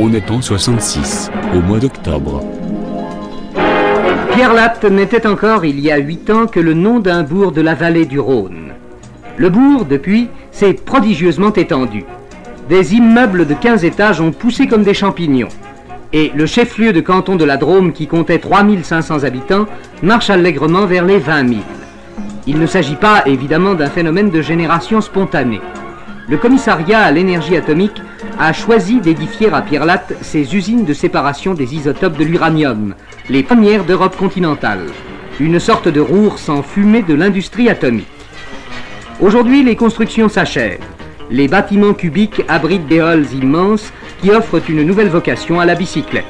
On 0.00 0.12
est 0.12 0.30
en 0.30 0.40
66, 0.40 1.30
au 1.54 1.60
mois 1.60 1.80
d'octobre. 1.80 2.44
Pierre 4.32 4.54
Latte 4.54 4.84
n'était 4.84 5.26
encore 5.26 5.64
il 5.64 5.80
y 5.80 5.90
a 5.90 5.96
huit 5.96 6.30
ans 6.30 6.46
que 6.46 6.60
le 6.60 6.72
nom 6.72 7.00
d'un 7.00 7.24
bourg 7.24 7.50
de 7.50 7.60
la 7.60 7.74
vallée 7.74 8.06
du 8.06 8.20
Rhône. 8.20 8.74
Le 9.36 9.50
bourg, 9.50 9.84
depuis, 9.84 10.28
s'est 10.52 10.74
prodigieusement 10.74 11.52
étendu. 11.52 12.04
Des 12.68 12.94
immeubles 12.94 13.46
de 13.46 13.54
15 13.54 13.84
étages 13.84 14.20
ont 14.20 14.30
poussé 14.30 14.68
comme 14.68 14.84
des 14.84 14.94
champignons. 14.94 15.48
Et 16.14 16.32
le 16.34 16.46
chef-lieu 16.46 16.94
de 16.94 17.00
canton 17.00 17.36
de 17.36 17.44
la 17.44 17.58
Drôme, 17.58 17.92
qui 17.92 18.06
comptait 18.06 18.38
3500 18.38 19.24
habitants, 19.24 19.66
marche 20.02 20.30
allègrement 20.30 20.86
vers 20.86 21.04
les 21.04 21.18
20 21.18 21.48
000. 21.48 21.60
Il 22.46 22.58
ne 22.58 22.66
s'agit 22.66 22.96
pas, 22.96 23.24
évidemment, 23.26 23.74
d'un 23.74 23.90
phénomène 23.90 24.30
de 24.30 24.40
génération 24.40 25.02
spontanée. 25.02 25.60
Le 26.26 26.38
commissariat 26.38 27.00
à 27.00 27.10
l'énergie 27.10 27.56
atomique 27.56 28.00
a 28.38 28.54
choisi 28.54 29.00
d'édifier 29.00 29.52
à 29.52 29.60
Pierre 29.60 29.84
Latte 29.84 30.14
ses 30.22 30.56
usines 30.56 30.86
de 30.86 30.94
séparation 30.94 31.52
des 31.52 31.74
isotopes 31.74 32.16
de 32.16 32.24
l'uranium, 32.24 32.94
les 33.28 33.42
premières 33.42 33.84
d'Europe 33.84 34.16
continentale, 34.16 34.86
une 35.40 35.60
sorte 35.60 35.88
de 35.88 36.00
roure 36.00 36.38
sans 36.38 36.62
fumée 36.62 37.02
de 37.02 37.14
l'industrie 37.14 37.68
atomique. 37.68 38.06
Aujourd'hui, 39.20 39.62
les 39.62 39.76
constructions 39.76 40.30
s'achèvent. 40.30 40.80
Les 41.30 41.46
bâtiments 41.46 41.92
cubiques 41.92 42.42
abritent 42.48 42.86
des 42.86 43.00
halls 43.00 43.26
immenses 43.34 43.92
qui 44.22 44.30
offrent 44.30 44.62
une 44.70 44.82
nouvelle 44.82 45.10
vocation 45.10 45.60
à 45.60 45.66
la 45.66 45.74
bicyclette. 45.74 46.24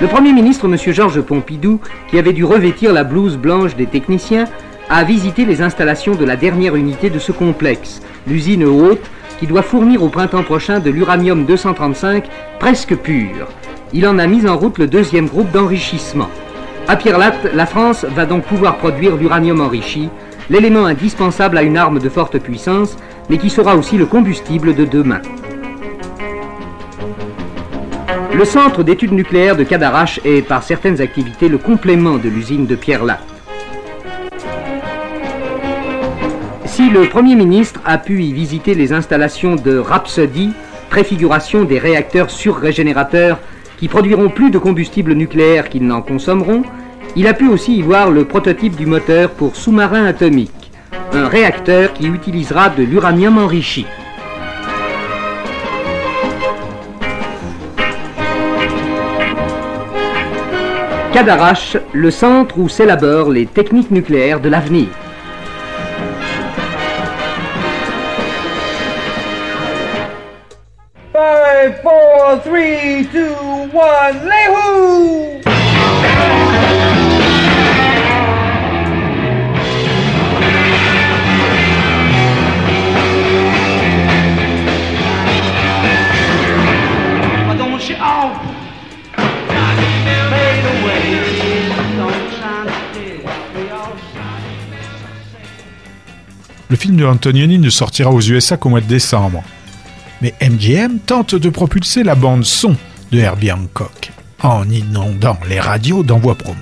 Le 0.00 0.06
Premier 0.06 0.32
ministre, 0.32 0.64
M. 0.64 0.76
Georges 0.94 1.20
Pompidou, 1.20 1.78
qui 2.08 2.18
avait 2.18 2.32
dû 2.32 2.44
revêtir 2.44 2.92
la 2.92 3.04
blouse 3.04 3.36
blanche 3.36 3.76
des 3.76 3.84
techniciens, 3.86 4.46
a 4.88 5.04
visité 5.04 5.44
les 5.44 5.60
installations 5.60 6.14
de 6.14 6.24
la 6.24 6.36
dernière 6.36 6.74
unité 6.74 7.10
de 7.10 7.18
ce 7.18 7.32
complexe, 7.32 8.00
l'usine 8.26 8.64
haute, 8.64 9.10
qui 9.38 9.46
doit 9.46 9.62
fournir 9.62 10.02
au 10.02 10.08
printemps 10.08 10.42
prochain 10.42 10.80
de 10.80 10.88
l'uranium 10.88 11.44
235 11.44 12.24
presque 12.58 12.96
pur. 12.96 13.46
Il 13.92 14.06
en 14.06 14.18
a 14.18 14.26
mis 14.26 14.48
en 14.48 14.56
route 14.56 14.78
le 14.78 14.86
deuxième 14.86 15.26
groupe 15.26 15.50
d'enrichissement. 15.50 16.28
À 16.86 16.96
Pierre 16.96 17.18
Latte, 17.18 17.52
la 17.52 17.66
France 17.66 18.06
va 18.08 18.24
donc 18.24 18.44
pouvoir 18.44 18.78
produire 18.78 19.16
l'uranium 19.16 19.60
enrichi, 19.60 20.08
l'élément 20.48 20.86
indispensable 20.86 21.58
à 21.58 21.62
une 21.62 21.76
arme 21.76 21.98
de 21.98 22.08
forte 22.08 22.38
puissance, 22.38 22.96
mais 23.28 23.38
qui 23.38 23.50
sera 23.50 23.76
aussi 23.76 23.96
le 23.96 24.06
combustible 24.06 24.74
de 24.74 24.84
demain. 24.84 25.20
Le 28.34 28.44
centre 28.44 28.82
d'études 28.82 29.12
nucléaires 29.12 29.56
de 29.56 29.64
Cadarache 29.64 30.20
est 30.24 30.42
par 30.42 30.62
certaines 30.62 31.00
activités 31.00 31.48
le 31.48 31.58
complément 31.58 32.18
de 32.18 32.28
l'usine 32.28 32.66
de 32.66 32.76
Pierre 32.76 33.04
Latte. 33.04 33.26
Si 36.66 36.88
le 36.90 37.08
Premier 37.08 37.34
ministre 37.34 37.80
a 37.84 37.98
pu 37.98 38.22
y 38.22 38.32
visiter 38.32 38.74
les 38.74 38.92
installations 38.92 39.56
de 39.56 39.78
Rhapsody, 39.78 40.52
préfiguration 40.90 41.64
des 41.64 41.78
réacteurs 41.78 42.30
surrégénérateurs 42.30 43.38
qui 43.78 43.88
produiront 43.88 44.28
plus 44.28 44.50
de 44.50 44.58
combustible 44.58 45.14
nucléaire 45.14 45.68
qu'ils 45.68 45.86
n'en 45.86 46.02
consommeront, 46.02 46.62
il 47.16 47.26
a 47.26 47.34
pu 47.34 47.48
aussi 47.48 47.76
y 47.76 47.82
voir 47.82 48.10
le 48.10 48.24
prototype 48.24 48.76
du 48.76 48.86
moteur 48.86 49.30
pour 49.30 49.56
sous-marin 49.56 50.04
atomique, 50.04 50.52
un 51.12 51.28
réacteur 51.28 51.92
qui 51.92 52.06
utilisera 52.06 52.68
de 52.70 52.82
l'uranium 52.82 53.38
enrichi. 53.38 53.86
Cadarache, 61.12 61.76
le 61.92 62.10
centre 62.10 62.58
où 62.58 62.68
s'élaborent 62.68 63.30
les 63.30 63.46
techniques 63.46 63.90
nucléaires 63.90 64.40
de 64.40 64.48
l'avenir. 64.48 64.88
Le 96.70 96.76
film 96.76 96.96
de 96.96 97.04
Antonioni 97.06 97.58
ne 97.58 97.70
sortira 97.70 98.10
aux 98.10 98.20
USA 98.20 98.56
qu'au 98.56 98.68
mois 98.68 98.80
de 98.80 98.86
décembre. 98.86 99.42
Mais 100.20 100.34
MGM 100.42 100.98
tente 100.98 101.34
de 101.34 101.48
propulser 101.48 102.02
la 102.02 102.14
bande 102.14 102.44
son 102.44 102.76
de 103.10 103.18
Herbie 103.18 103.52
Hancock 103.52 104.12
en 104.42 104.68
inondant 104.68 105.38
les 105.48 105.60
radios 105.60 106.02
d'envoi 106.02 106.34
promo. 106.34 106.60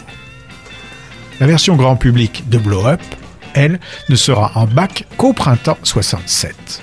La 1.41 1.47
version 1.47 1.77
grand 1.77 1.97
public 1.97 2.49
de 2.49 2.59
Blow 2.59 2.87
Up, 2.87 3.01
elle, 3.55 3.81
ne 4.09 4.17
sera 4.17 4.53
en 4.55 4.67
bac 4.67 5.07
qu'au 5.17 5.33
printemps 5.33 5.79
67. 5.83 6.83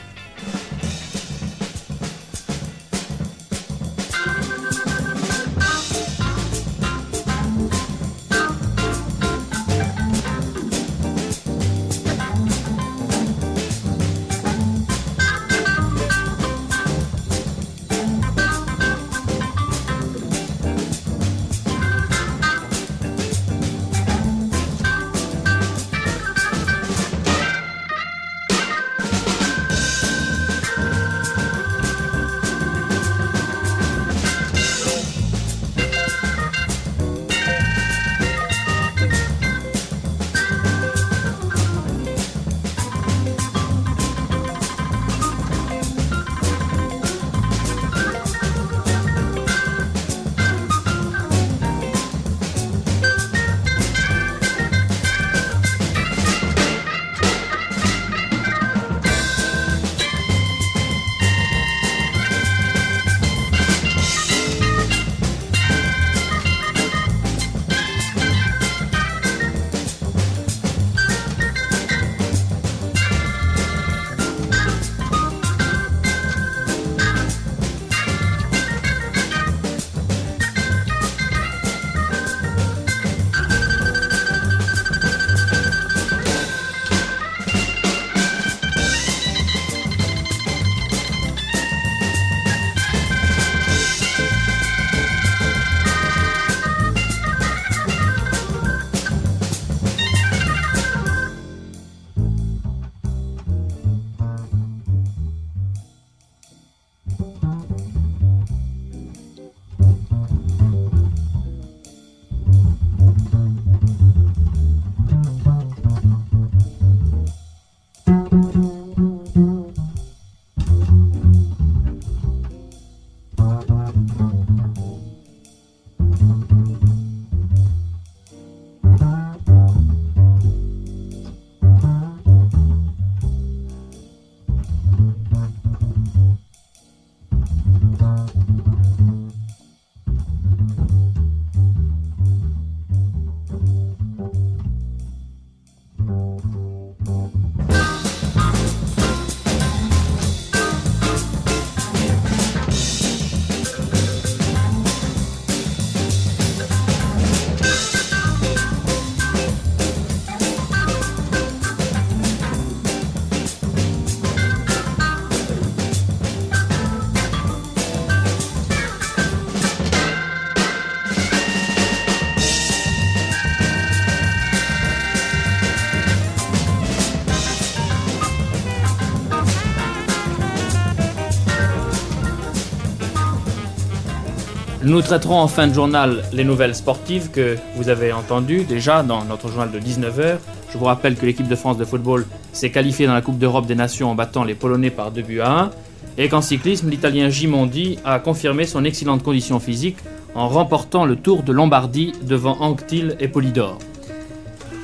Nous 184.94 185.02
traiterons 185.02 185.40
en 185.40 185.48
fin 185.48 185.66
de 185.66 185.74
journal 185.74 186.22
les 186.34 186.44
nouvelles 186.44 186.76
sportives 186.76 187.32
que 187.32 187.58
vous 187.76 187.90
avez 187.90 188.14
entendues 188.14 188.64
déjà 188.64 189.02
dans 189.02 189.26
notre 189.26 189.48
journal 189.48 189.72
de 189.72 189.80
19h. 189.80 190.38
Je 190.72 190.78
vous 190.78 190.86
rappelle 190.86 191.16
que 191.16 191.26
l'équipe 191.26 191.48
de 191.48 191.56
France 191.56 191.78
de 191.78 191.84
football 191.84 192.28
s'est 192.52 192.70
qualifiée 192.70 193.08
dans 193.08 193.16
la 193.16 193.24
Coupe 193.24 193.40
d'Europe 193.40 193.66
des 193.66 193.74
Nations 193.74 194.12
en 194.12 194.14
battant 194.14 194.44
les 194.44 194.54
Polonais 194.54 194.92
par 194.92 195.10
2 195.10 195.24
buts 195.24 195.40
à 195.40 195.62
1. 195.62 195.72
Et 196.20 196.30
qu'en 196.30 196.42
cyclisme, 196.42 196.92
l'Italien 196.92 197.30
Gimondi 197.30 197.98
a 198.06 198.20
confirmé 198.20 198.68
son 198.68 198.86
excellente 198.86 199.24
condition 199.24 199.60
physique 199.60 199.98
en 200.36 200.48
remportant 200.48 201.06
le 201.06 201.16
Tour 201.16 201.42
de 201.42 201.52
Lombardie 201.52 202.14
devant 202.22 202.62
Anctil 202.62 203.16
et 203.20 203.28
Polydor. 203.28 203.80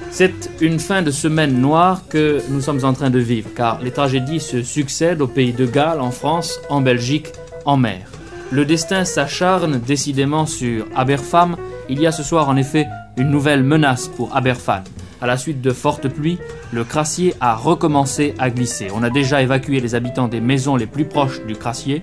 C'est 0.10 0.50
une 0.60 0.80
fin 0.80 1.04
de 1.04 1.12
semaine 1.12 1.62
noire 1.62 2.02
que 2.10 2.42
nous 2.50 2.62
sommes 2.62 2.84
en 2.84 2.94
train 2.94 3.12
de 3.12 3.20
vivre, 3.20 3.50
car 3.56 3.80
les 3.80 3.92
tragédies 3.92 4.40
se 4.40 4.64
succèdent 4.64 5.22
au 5.22 5.28
pays 5.28 5.54
de 5.54 5.68
Galles, 5.68 6.02
en 6.02 6.10
France, 6.10 6.60
en 6.72 6.82
Belgique, 6.82 7.28
en 7.64 7.78
mer. 7.78 8.10
Le 8.52 8.66
destin 8.66 9.06
s'acharne 9.06 9.80
décidément 9.80 10.48
sur 10.48 10.86
Aberfam. 10.96 11.56
Il 11.88 12.02
y 12.02 12.08
a 12.08 12.12
ce 12.12 12.24
soir 12.24 12.50
en 12.50 12.56
effet 12.56 12.88
une 13.18 13.30
nouvelle 13.30 13.64
menace 13.64 14.08
pour 14.08 14.36
Aberfan. 14.36 14.82
À 15.22 15.28
la 15.28 15.38
suite 15.38 15.62
de 15.62 15.72
fortes 15.72 16.08
pluies, 16.08 16.40
le 16.72 16.84
crassier 16.84 17.36
a 17.42 17.56
recommencé 17.56 18.34
à 18.40 18.50
glisser. 18.50 18.88
On 18.96 19.04
a 19.04 19.10
déjà 19.12 19.42
évacué 19.42 19.80
les 19.80 19.94
habitants 19.94 20.28
des 20.28 20.42
maisons 20.42 20.78
les 20.78 20.88
plus 20.88 21.06
proches 21.06 21.42
du 21.46 21.56
crassier 21.56 22.02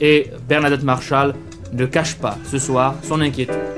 et 0.00 0.30
Bernadette 0.48 0.82
Marshall 0.82 1.34
ne 1.72 1.86
cache 1.86 2.16
pas 2.16 2.38
ce 2.50 2.58
soir 2.58 2.96
son 3.02 3.20
inquiétude. 3.20 3.73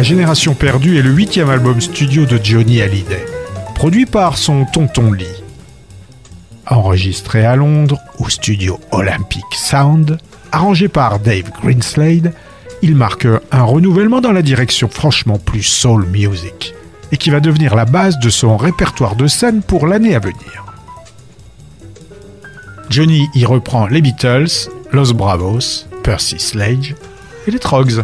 La 0.00 0.04
Génération 0.04 0.54
perdue 0.54 0.96
est 0.96 1.02
le 1.02 1.10
huitième 1.10 1.50
album 1.50 1.78
studio 1.78 2.24
de 2.24 2.40
Johnny 2.42 2.80
Hallyday, 2.80 3.26
produit 3.74 4.06
par 4.06 4.38
son 4.38 4.64
tonton 4.64 5.12
Lee. 5.12 5.26
Enregistré 6.66 7.44
à 7.44 7.54
Londres 7.54 8.00
au 8.18 8.30
studio 8.30 8.80
Olympic 8.92 9.44
Sound, 9.52 10.16
arrangé 10.52 10.88
par 10.88 11.18
Dave 11.18 11.50
Greenslade, 11.62 12.32
il 12.80 12.96
marque 12.96 13.26
un 13.52 13.62
renouvellement 13.62 14.22
dans 14.22 14.32
la 14.32 14.40
direction 14.40 14.88
franchement 14.88 15.38
plus 15.38 15.62
soul 15.62 16.06
music 16.06 16.74
et 17.12 17.18
qui 17.18 17.28
va 17.28 17.40
devenir 17.40 17.74
la 17.74 17.84
base 17.84 18.18
de 18.20 18.30
son 18.30 18.56
répertoire 18.56 19.16
de 19.16 19.26
scène 19.26 19.60
pour 19.60 19.86
l'année 19.86 20.14
à 20.14 20.18
venir. 20.18 20.64
Johnny 22.88 23.28
y 23.34 23.44
reprend 23.44 23.86
les 23.86 24.00
Beatles, 24.00 24.70
Los 24.92 25.12
Bravos, 25.12 25.84
Percy 26.02 26.38
Sledge 26.38 26.94
et 27.46 27.50
les 27.50 27.58
Trogs. 27.58 28.02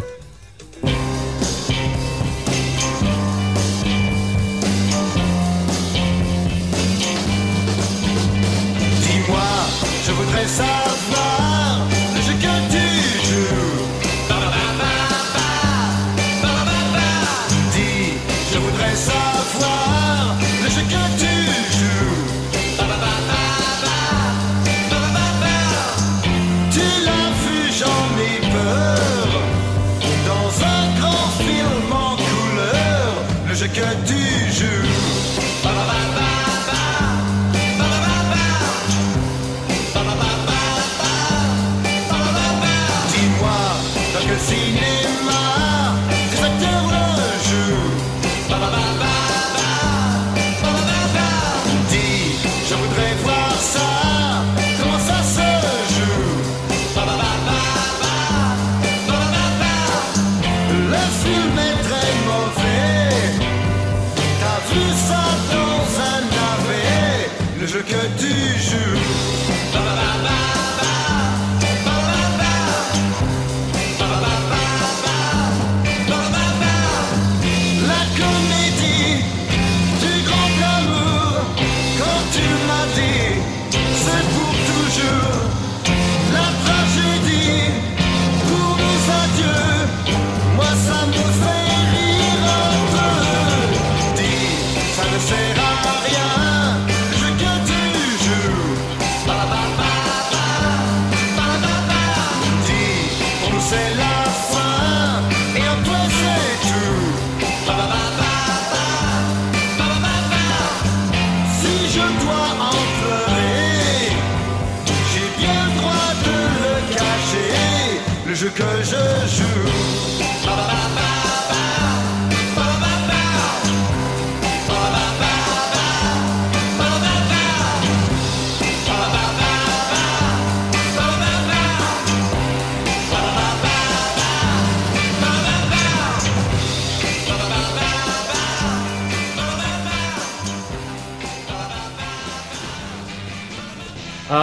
Que 67.87 68.07
tu 68.19 68.33
joues 68.59 69.06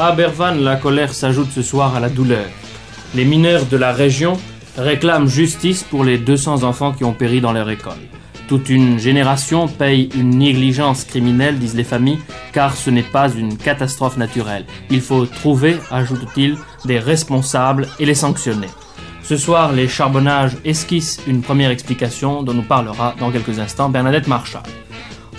À 0.03 0.07
Abervan, 0.07 0.61
la 0.61 0.75
colère 0.75 1.13
s'ajoute 1.13 1.51
ce 1.55 1.61
soir 1.61 1.95
à 1.95 2.01
la 2.01 2.09
douleur. 2.09 2.47
Les 3.15 3.23
mineurs 3.23 3.65
de 3.67 3.77
la 3.77 3.93
région 3.93 4.37
réclament 4.77 5.29
justice 5.29 5.83
pour 5.83 6.03
les 6.03 6.17
200 6.17 6.63
enfants 6.63 6.91
qui 6.91 7.05
ont 7.05 7.13
péri 7.13 7.39
dans 7.39 7.53
leur 7.53 7.69
école. 7.69 8.03
Toute 8.49 8.67
une 8.67 8.99
génération 8.99 9.69
paye 9.69 10.09
une 10.13 10.31
négligence 10.31 11.05
criminelle, 11.05 11.57
disent 11.57 11.77
les 11.77 11.85
familles, 11.85 12.19
car 12.51 12.75
ce 12.75 12.89
n'est 12.89 13.01
pas 13.01 13.31
une 13.31 13.55
catastrophe 13.55 14.17
naturelle. 14.17 14.65
Il 14.89 14.99
faut 14.99 15.25
trouver, 15.25 15.77
ajoute-t-il, 15.89 16.57
des 16.83 16.99
responsables 16.99 17.87
et 17.97 18.05
les 18.05 18.13
sanctionner. 18.13 18.67
Ce 19.23 19.37
soir, 19.37 19.71
les 19.71 19.87
charbonnages 19.87 20.57
esquissent 20.65 21.21
une 21.27 21.41
première 21.41 21.71
explication 21.71 22.43
dont 22.43 22.53
nous 22.53 22.67
parlera 22.67 23.15
dans 23.21 23.31
quelques 23.31 23.57
instants 23.57 23.87
Bernadette 23.87 24.27
Marchal. 24.27 24.63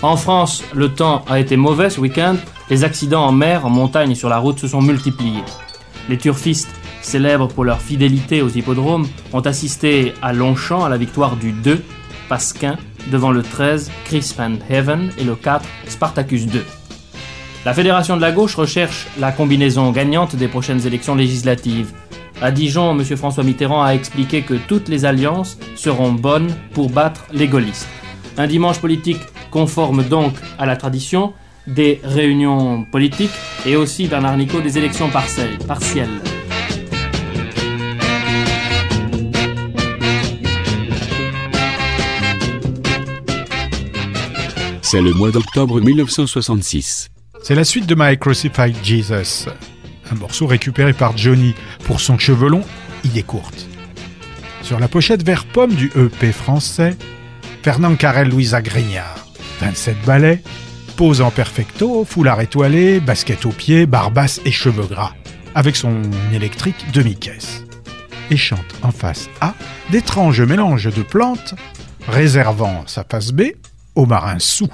En 0.01 0.17
France, 0.17 0.63
le 0.73 0.89
temps 0.89 1.23
a 1.29 1.39
été 1.39 1.55
mauvais 1.55 1.91
ce 1.91 1.99
week-end. 1.99 2.37
Les 2.69 2.83
accidents 2.83 3.27
en 3.27 3.31
mer, 3.31 3.65
en 3.65 3.69
montagne 3.69 4.11
et 4.11 4.15
sur 4.15 4.27
la 4.27 4.39
route 4.39 4.59
se 4.59 4.67
sont 4.67 4.81
multipliés. 4.81 5.43
Les 6.09 6.17
turfistes, 6.17 6.73
célèbres 7.01 7.47
pour 7.47 7.63
leur 7.63 7.79
fidélité 7.79 8.41
aux 8.41 8.49
hippodromes, 8.49 9.07
ont 9.33 9.41
assisté 9.41 10.13
à 10.23 10.33
Longchamp 10.33 10.83
à 10.83 10.89
la 10.89 10.97
victoire 10.97 11.35
du 11.35 11.51
2, 11.51 11.83
Pasquin, 12.27 12.77
devant 13.11 13.29
le 13.29 13.43
13, 13.43 13.91
Chris 14.05 14.33
Van 14.35 14.53
Heaven 14.67 15.11
et 15.19 15.23
le 15.23 15.35
4, 15.35 15.63
Spartacus 15.87 16.47
2. 16.47 16.65
La 17.65 17.73
Fédération 17.75 18.15
de 18.15 18.21
la 18.21 18.31
gauche 18.31 18.55
recherche 18.55 19.05
la 19.19 19.31
combinaison 19.31 19.91
gagnante 19.91 20.35
des 20.35 20.47
prochaines 20.47 20.87
élections 20.87 21.13
législatives. 21.13 21.93
À 22.41 22.51
Dijon, 22.51 22.99
M. 22.99 23.05
François 23.15 23.43
Mitterrand 23.43 23.83
a 23.83 23.93
expliqué 23.93 24.41
que 24.41 24.55
toutes 24.55 24.89
les 24.89 25.05
alliances 25.05 25.59
seront 25.75 26.11
bonnes 26.11 26.53
pour 26.73 26.89
battre 26.89 27.25
les 27.31 27.47
gaullistes. 27.47 27.87
Un 28.37 28.47
dimanche 28.47 28.79
politique 28.79 29.21
conforme 29.51 30.03
donc 30.03 30.33
à 30.57 30.65
la 30.65 30.75
tradition 30.75 31.33
des 31.67 31.99
réunions 32.03 32.83
politiques 32.83 33.31
et 33.65 33.75
aussi 33.75 34.07
Bernard 34.07 34.37
Nico 34.37 34.61
des 34.61 34.77
élections 34.77 35.09
partielles. 35.09 35.57
partielles. 35.67 36.09
C'est 44.81 45.01
le 45.01 45.13
mois 45.13 45.31
d'octobre 45.31 45.81
1966. 45.81 47.09
C'est 47.41 47.55
la 47.55 47.63
suite 47.63 47.85
de 47.85 47.95
My 47.97 48.17
Crucified 48.17 48.75
Jesus, 48.83 49.49
un 50.11 50.15
morceau 50.15 50.47
récupéré 50.47 50.93
par 50.93 51.17
Johnny 51.17 51.53
pour 51.83 51.99
son 51.99 52.17
chevelon, 52.17 52.61
idée 53.03 53.23
courte. 53.23 53.67
Sur 54.61 54.79
la 54.79 54.87
pochette 54.87 55.23
vert 55.23 55.45
pomme 55.45 55.73
du 55.73 55.91
EP 55.95 56.31
français, 56.31 56.95
Fernand 57.61 57.95
Carrel 57.95 58.29
Louisa 58.29 58.61
Grignard, 58.61 59.27
27 59.59 59.97
ballets, 60.05 60.41
pose 60.95 61.21
en 61.21 61.31
perfecto, 61.31 62.05
foulard 62.05 62.41
étoilé, 62.41 62.99
basket 62.99 63.45
aux 63.45 63.51
pieds, 63.51 63.85
barbasse 63.85 64.39
et 64.45 64.51
cheveux 64.51 64.85
gras, 64.85 65.13
avec 65.53 65.75
son 65.75 66.01
électrique 66.33 66.91
demi-caisse. 66.93 67.65
Et 68.31 68.37
chante 68.37 68.59
en 68.81 68.91
face 68.91 69.29
A 69.41 69.53
d'étranges 69.91 70.41
mélanges 70.41 70.93
de 70.93 71.03
plantes, 71.03 71.55
réservant 72.07 72.83
sa 72.87 73.03
face 73.03 73.31
B 73.31 73.43
aux 73.95 74.05
marins 74.05 74.39
sous. 74.39 74.69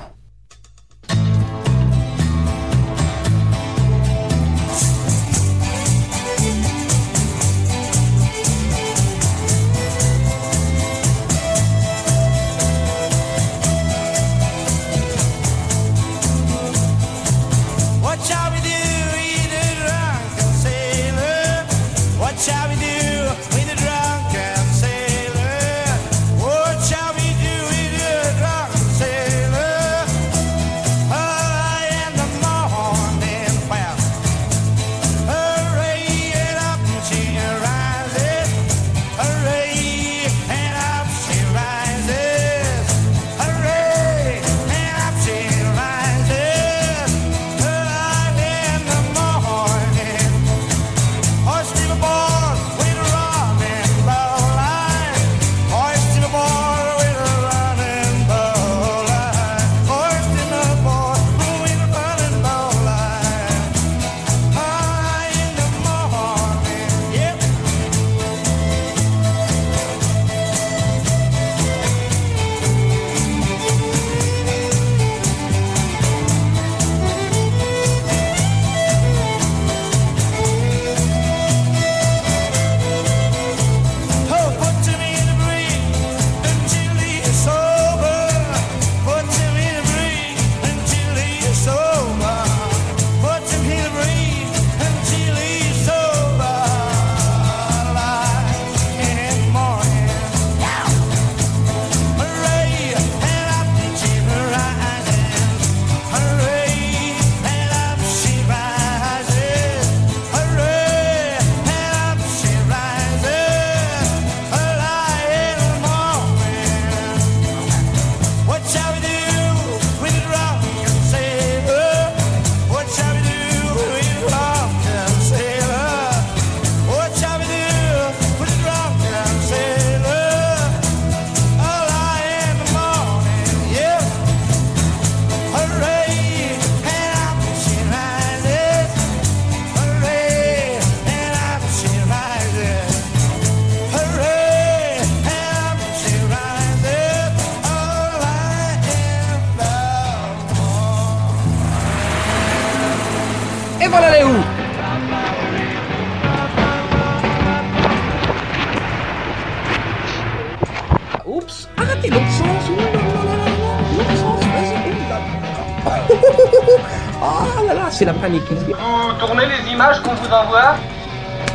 Vous 168.32 169.20
tournez 169.20 169.44
les 169.46 169.74
images 169.74 170.02
qu'on 170.02 170.14
vous 170.14 170.34
envoie 170.34 170.76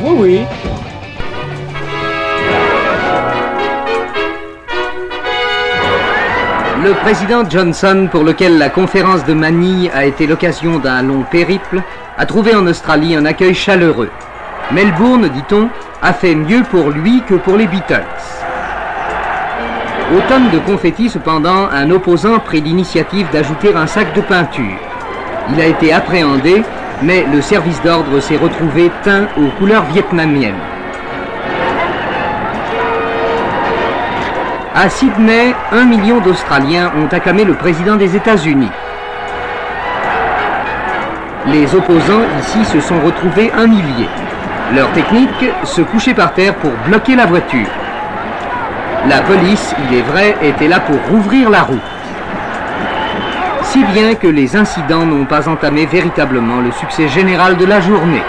Oui, 0.01 0.15
oui. 0.19 0.45
Le 6.83 6.93
président 7.01 7.49
Johnson, 7.49 8.07
pour 8.11 8.23
lequel 8.23 8.59
la 8.59 8.69
conférence 8.69 9.25
de 9.25 9.33
Manille 9.33 9.89
a 9.91 10.05
été 10.05 10.27
l'occasion 10.27 10.77
d'un 10.77 11.01
long 11.01 11.23
périple, 11.23 11.81
a 12.15 12.25
trouvé 12.27 12.53
en 12.53 12.67
Australie 12.67 13.15
un 13.15 13.25
accueil 13.25 13.55
chaleureux. 13.55 14.11
Melbourne, 14.71 15.29
dit-on, 15.29 15.69
a 16.03 16.13
fait 16.13 16.35
mieux 16.35 16.61
pour 16.69 16.91
lui 16.91 17.23
que 17.27 17.33
pour 17.33 17.57
les 17.57 17.65
Beatles. 17.65 18.05
Aux 20.15 20.21
tonnes 20.29 20.51
de 20.51 20.59
confettis, 20.59 21.09
cependant, 21.09 21.69
un 21.71 21.89
opposant 21.89 22.37
prit 22.37 22.61
l'initiative 22.61 23.27
d'ajouter 23.31 23.73
un 23.75 23.87
sac 23.87 24.13
de 24.13 24.21
peinture. 24.21 24.86
Il 25.53 25.61
a 25.61 25.65
été 25.65 25.93
appréhendé, 25.93 26.63
mais 27.01 27.25
le 27.31 27.41
service 27.41 27.81
d'ordre 27.81 28.19
s'est 28.19 28.37
retrouvé 28.37 28.91
teint 29.03 29.27
aux 29.37 29.47
couleurs 29.57 29.85
vietnamiennes. 29.85 30.59
À 34.75 34.89
Sydney, 34.89 35.55
un 35.71 35.85
million 35.85 36.19
d'Australiens 36.19 36.91
ont 36.97 37.07
acclamé 37.13 37.45
le 37.45 37.53
président 37.55 37.95
des 37.95 38.15
États-Unis. 38.15 38.69
Les 41.47 41.73
opposants 41.73 42.25
ici 42.41 42.65
se 42.65 42.81
sont 42.81 42.99
retrouvés 42.99 43.51
un 43.57 43.67
millier. 43.67 44.09
Leur 44.75 44.91
technique, 44.91 45.49
se 45.63 45.81
coucher 45.81 46.13
par 46.13 46.33
terre 46.33 46.53
pour 46.55 46.71
bloquer 46.87 47.15
la 47.15 47.25
voiture. 47.25 47.67
La 49.07 49.21
police, 49.21 49.73
il 49.89 49.97
est 49.97 50.01
vrai, 50.01 50.35
était 50.41 50.67
là 50.67 50.81
pour 50.81 50.97
rouvrir 51.09 51.49
la 51.49 51.61
route. 51.61 51.96
Si 53.71 53.83
bien 53.83 54.15
que 54.15 54.27
les 54.27 54.55
incidents 54.55 55.05
n'ont 55.05 55.25
pas 55.25 55.49
entamé 55.49 55.85
véritablement 55.85 56.61
le 56.61 56.71
succès 56.71 57.09
général 57.09 57.57
de 57.57 57.65
la 57.65 57.81
journée. 57.81 58.23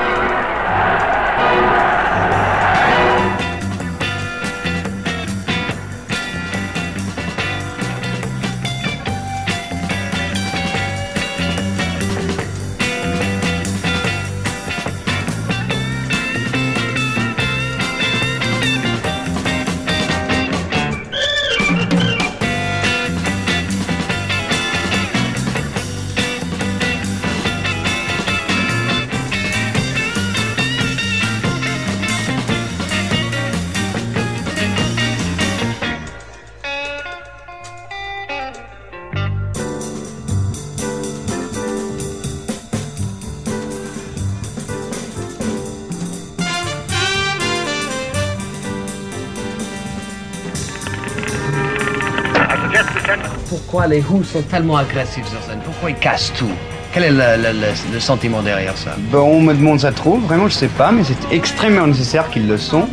Les 53.89 54.03
Who 54.03 54.23
sont 54.25 54.43
tellement 54.43 54.77
agressifs 54.77 55.27
sur 55.29 55.43
scène? 55.43 55.61
Pourquoi 55.65 55.91
ils 55.91 55.97
cassent 55.97 56.33
tout? 56.37 56.51
Quel 56.93 57.05
est 57.05 57.11
le, 57.11 57.17
le- 57.43 57.53
le- 57.61 57.93
le 57.95 58.01
sentiment 58.01 58.43
derrière 58.43 58.77
ça? 58.77 58.91
Bon, 59.11 59.21
on 59.23 59.41
me 59.41 59.53
demande 59.55 59.81
ça 59.81 59.93
trop, 59.93 60.17
vraiment 60.19 60.49
je 60.49 60.55
sais 60.55 60.69
pas, 60.69 60.91
mais 60.93 61.03
c'est 61.05 61.35
extrêmement 61.35 61.87
nécessaire 61.87 62.29
qu'ils 62.31 62.49
le 62.49 62.57
sont 62.59 62.89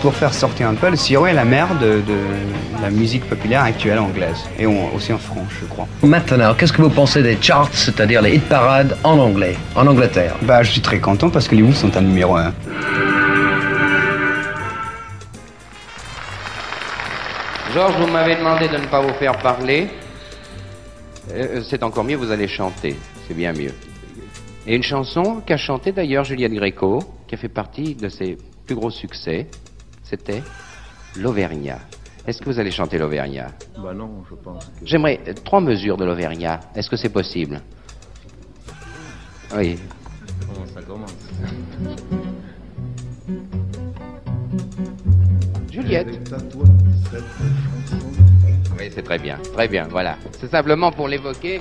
pour 0.00 0.14
faire 0.14 0.34
sortir 0.34 0.68
un 0.68 0.74
peu 0.74 0.90
le 0.90 0.96
sirop 0.96 1.26
et 1.28 1.32
la 1.32 1.44
mer 1.44 1.68
de, 1.80 2.00
de 2.00 2.16
la 2.82 2.90
musique 2.90 3.24
populaire 3.28 3.62
actuelle 3.62 3.98
anglaise, 4.00 4.36
et 4.58 4.66
on- 4.66 4.92
aussi 4.94 5.12
en 5.12 5.18
France, 5.18 5.46
je 5.60 5.66
crois. 5.66 5.86
Maintenant, 6.02 6.54
qu'est-ce 6.54 6.72
que 6.72 6.82
vous 6.82 6.90
pensez 6.90 7.22
des 7.22 7.38
charts, 7.40 7.68
c'est-à-dire 7.72 8.20
les 8.22 8.36
hit 8.36 8.48
parades 8.48 8.96
en 9.04 9.18
anglais, 9.18 9.56
en 9.76 9.86
Angleterre? 9.86 10.34
Bah, 10.42 10.62
je 10.62 10.70
suis 10.72 10.80
très 10.80 10.98
content 10.98 11.30
parce 11.30 11.46
que 11.48 11.54
les 11.54 11.62
Who 11.62 11.72
sont 11.72 11.96
un 11.96 12.00
numéro 12.00 12.36
un. 12.36 12.52
Georges, 17.74 17.94
vous 17.98 18.06
m'avez 18.12 18.36
demandé 18.36 18.68
de 18.68 18.76
ne 18.76 18.86
pas 18.86 19.00
vous 19.00 19.14
faire 19.14 19.36
parler. 19.38 19.88
Euh, 21.32 21.62
c'est 21.68 21.82
encore 21.82 22.04
mieux, 22.04 22.16
vous 22.16 22.30
allez 22.30 22.48
chanter. 22.48 22.96
C'est 23.26 23.34
bien 23.34 23.52
mieux. 23.52 23.72
Et 24.66 24.76
une 24.76 24.82
chanson 24.82 25.40
qu'a 25.44 25.56
chantée 25.56 25.92
d'ailleurs 25.92 26.24
Juliette 26.24 26.52
Gréco, 26.52 27.00
qui 27.26 27.34
a 27.34 27.38
fait 27.38 27.48
partie 27.48 27.94
de 27.94 28.08
ses 28.08 28.36
plus 28.66 28.74
gros 28.76 28.90
succès, 28.90 29.48
c'était 30.04 30.42
L'Auvergnat. 31.18 31.78
Est-ce 32.26 32.40
que 32.40 32.46
vous 32.46 32.58
allez 32.58 32.70
chanter 32.70 32.96
l'Auvergnat? 32.96 33.48
Bah 33.82 33.92
non, 33.92 34.22
je 34.30 34.34
pense. 34.36 34.64
que- 34.64 34.70
J'aimerais 34.86 35.20
euh, 35.28 35.32
trois 35.44 35.60
mesures 35.60 35.96
de 35.96 36.04
l'Auvergnat. 36.04 36.60
Est-ce 36.74 36.88
que 36.88 36.96
c'est 36.96 37.08
possible? 37.10 37.60
Oui. 39.54 39.76
Comment 40.46 40.66
ça 40.72 40.80
commence? 40.82 41.14
Juliette. 45.70 46.08
C'est 48.90 49.02
très 49.02 49.18
bien, 49.18 49.38
très 49.54 49.68
bien, 49.68 49.86
voilà. 49.90 50.16
C'est 50.40 50.50
simplement 50.50 50.90
pour 50.90 51.08
l'évoquer. 51.08 51.60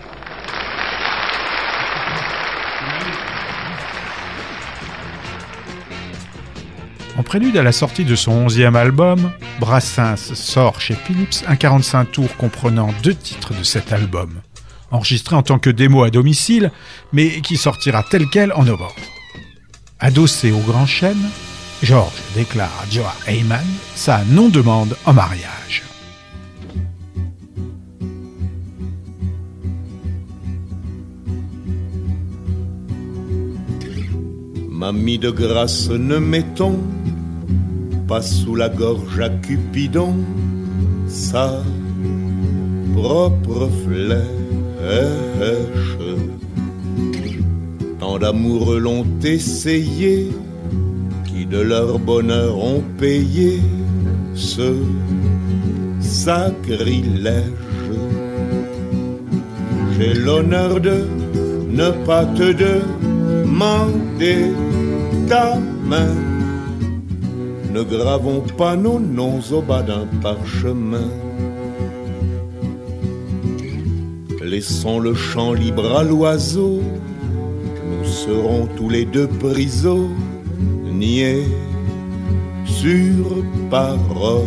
En 7.17 7.24
prélude 7.24 7.57
à 7.57 7.63
la 7.63 7.72
sortie 7.72 8.05
de 8.05 8.15
son 8.15 8.32
onzième 8.32 8.76
album, 8.76 9.32
Brassens 9.59 10.34
sort 10.34 10.82
chez 10.82 10.95
Philips 10.95 11.43
un 11.47 11.55
45 11.55 12.11
tours 12.11 12.36
comprenant 12.38 12.89
deux 13.03 13.13
titres 13.13 13.53
de 13.53 13.63
cet 13.63 13.93
album, 13.93 14.41
enregistré 14.89 15.36
en 15.36 15.43
tant 15.43 15.59
que 15.59 15.69
démo 15.69 16.03
à 16.03 16.09
domicile, 16.09 16.72
mais 17.13 17.41
qui 17.41 17.57
sortira 17.57 18.03
tel 18.09 18.26
quel 18.32 18.51
en 18.53 18.63
novembre. 18.63 18.95
Adossé 19.99 20.51
au 20.51 20.59
grand 20.59 20.88
chêne, 20.88 21.30
George 21.84 22.13
déclare 22.34 22.72
à 22.82 22.89
Joa 22.91 23.13
Heyman 23.28 23.65
sa 23.93 24.24
non-demande 24.26 24.97
en 25.05 25.13
mariage. 25.13 25.84
Mamie 34.82 35.19
de 35.19 35.29
grâce, 35.29 35.91
ne 35.91 36.17
mettons 36.17 36.79
pas 38.07 38.23
sous 38.23 38.55
la 38.55 38.67
gorge 38.67 39.19
à 39.19 39.29
Cupidon 39.29 40.15
sa 41.07 41.61
propre 42.95 43.69
flèche. 43.86 44.17
Tant 47.99 48.17
d'amoureux 48.17 48.79
l'ont 48.79 49.05
essayé, 49.23 50.32
qui 51.27 51.45
de 51.45 51.59
leur 51.59 51.99
bonheur 51.99 52.57
ont 52.57 52.82
payé 52.97 53.61
ce 54.34 54.77
sacrilège. 55.99 57.43
J'ai 59.95 60.15
l'honneur 60.15 60.82
de 60.82 61.05
ne 61.69 61.91
pas 62.03 62.25
te 62.25 62.51
ta 65.28 65.59
main. 65.86 66.16
Ne 67.74 67.84
gravons 67.84 68.43
pas 68.57 68.76
nos 68.76 68.99
noms 68.99 69.39
au 69.51 69.62
bas 69.62 69.84
d'un 69.84 70.07
parchemin. 70.22 71.09
Laissons 74.43 74.99
le 74.99 75.14
champ 75.14 75.53
libre 75.53 75.95
à 75.95 76.03
l'oiseau. 76.03 76.82
Nous 77.89 78.05
serons 78.05 78.68
tous 78.78 78.89
les 78.89 79.05
deux 79.05 79.28
prisonniers 79.28 80.05
sur 82.66 83.43
parole. 83.70 84.43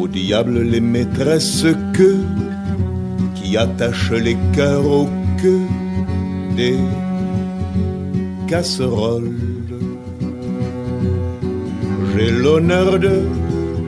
Au 0.00 0.08
diable 0.08 0.62
les 0.62 0.80
maîtresses 0.80 1.66
que 1.92 2.16
qui 3.34 3.56
attachent 3.56 4.12
les 4.12 4.36
cœurs 4.54 4.86
au 4.86 5.08
queue 5.40 5.66
des 6.56 6.78
casseroles. 8.46 9.34
J'ai 12.12 12.30
l'honneur 12.30 12.98
de 12.98 13.20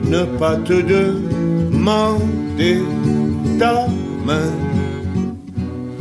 ne 0.05 0.23
pas 0.39 0.55
te 0.55 0.77
demander 0.95 2.77
ta 3.59 3.87
main. 4.25 4.51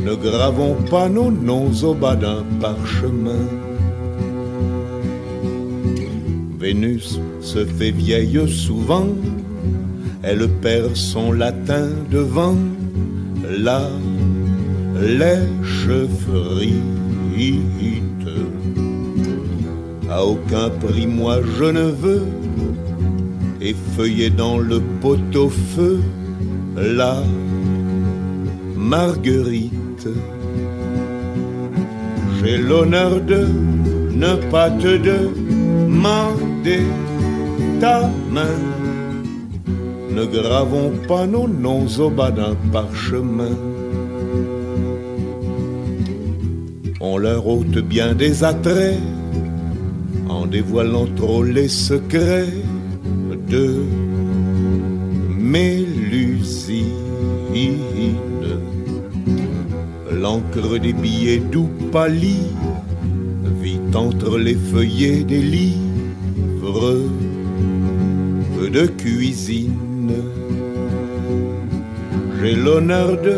Ne 0.04 0.14
gravons 0.14 0.76
pas 0.90 1.08
nos 1.08 1.30
noms 1.30 1.72
au 1.82 1.94
bas 1.94 2.16
d'un 2.16 2.44
parchemin. 2.60 3.44
Vénus 6.58 7.18
se 7.40 7.64
fait 7.64 7.90
vieille 7.90 8.48
souvent, 8.48 9.08
elle 10.22 10.46
perd 10.60 10.94
son 10.94 11.32
latin 11.32 11.88
devant 12.10 12.56
la 13.48 13.88
lèche 15.00 15.90
frite. 16.22 16.76
À 20.10 20.24
aucun 20.24 20.68
prix 20.68 21.06
moi 21.06 21.38
je 21.58 21.64
ne 21.64 21.90
veux 22.02 22.22
effeuiller 23.60 24.30
dans 24.30 24.58
le 24.58 24.80
pot-au-feu 25.00 26.00
la 26.76 27.22
marguerite. 28.76 30.08
J'ai 32.38 32.58
l'honneur 32.58 33.20
de 33.20 33.46
ne 34.10 34.34
pas 34.50 34.70
te 34.70 34.96
demander 34.96 36.82
ta 37.80 38.10
main. 38.30 38.58
Ne 40.10 40.24
gravons 40.26 40.92
pas 41.06 41.26
nos 41.26 41.46
noms 41.46 41.86
au 41.98 42.10
bas 42.10 42.30
d'un 42.30 42.56
parchemin. 42.72 43.69
On 47.02 47.16
leur 47.16 47.46
ôte 47.46 47.78
bien 47.78 48.14
des 48.14 48.44
attraits 48.44 48.98
en 50.28 50.44
dévoilant 50.46 51.06
trop 51.16 51.42
les 51.42 51.68
secrets 51.68 52.52
de 53.48 53.82
mélusine. 55.38 56.84
L'encre 60.12 60.78
des 60.78 60.92
billets 60.92 61.38
doux 61.38 61.70
pâlit 61.90 62.52
vit 63.62 63.80
entre 63.94 64.36
les 64.36 64.56
feuillets 64.56 65.24
des 65.24 65.40
livres 65.40 66.98
de 68.70 68.86
cuisine. 68.86 70.12
J'ai 72.42 72.54
l'honneur 72.54 73.16
de 73.22 73.36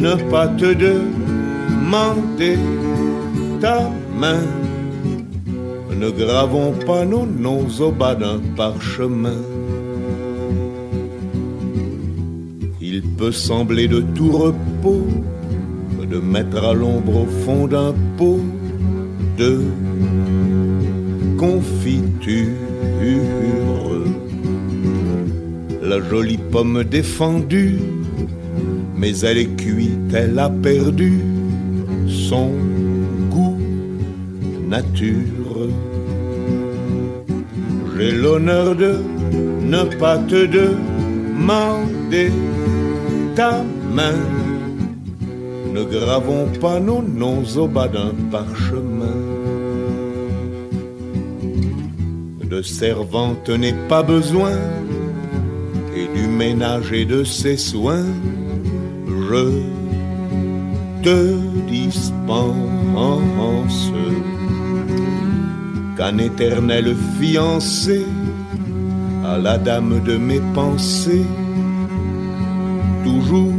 ne 0.00 0.14
pas 0.30 0.48
te 0.48 0.74
demander 1.92 2.56
ta 3.60 3.90
main. 4.18 4.40
Ne 6.00 6.10
gravons 6.10 6.72
pas 6.86 7.04
nos 7.04 7.26
noms 7.26 7.68
au 7.80 7.90
bas 7.92 8.14
d'un 8.14 8.40
parchemin. 8.56 9.40
Il 12.80 13.02
peut 13.02 13.32
sembler 13.32 13.88
de 13.88 14.00
tout 14.14 14.32
repos 14.32 15.06
de 16.10 16.18
mettre 16.18 16.64
à 16.64 16.74
l'ombre 16.74 17.22
au 17.22 17.26
fond 17.44 17.66
d'un 17.66 17.94
pot 18.16 18.40
de 19.38 19.60
confiture 21.38 22.48
la 25.82 26.00
jolie 26.08 26.38
pomme 26.38 26.84
défendue, 26.84 27.78
mais 28.96 29.18
elle 29.20 29.38
est 29.38 29.56
cuite, 29.56 30.14
elle 30.14 30.38
a 30.38 30.48
perdu 30.48 31.31
son 32.32 32.50
goût 33.30 33.58
nature. 34.74 35.58
J'ai 37.92 38.12
l'honneur 38.22 38.74
de 38.74 38.92
ne 39.74 39.82
pas 40.00 40.16
te 40.16 40.40
demander 40.58 42.30
ta 43.36 43.52
main. 43.96 44.18
Ne 45.74 45.82
gravons 45.84 46.48
pas 46.58 46.80
nos 46.80 47.02
noms 47.02 47.44
au 47.62 47.66
bas 47.68 47.88
d'un 47.96 48.14
parchemin. 48.30 49.18
De 52.52 52.62
servante 52.62 53.50
n'est 53.50 53.80
pas 53.92 54.02
besoin, 54.02 54.56
et 55.98 56.06
du 56.16 56.26
ménage 56.42 56.92
et 56.92 57.04
de 57.04 57.24
ses 57.24 57.58
soins, 57.58 58.08
je 59.28 59.81
te 61.02 61.36
dispense 61.68 62.32
qu'un 65.96 66.18
éternel 66.18 66.94
fiancé 67.18 68.06
à 69.24 69.38
la 69.38 69.58
dame 69.58 70.00
de 70.04 70.16
mes 70.16 70.40
pensées, 70.54 71.26
toujours 73.04 73.52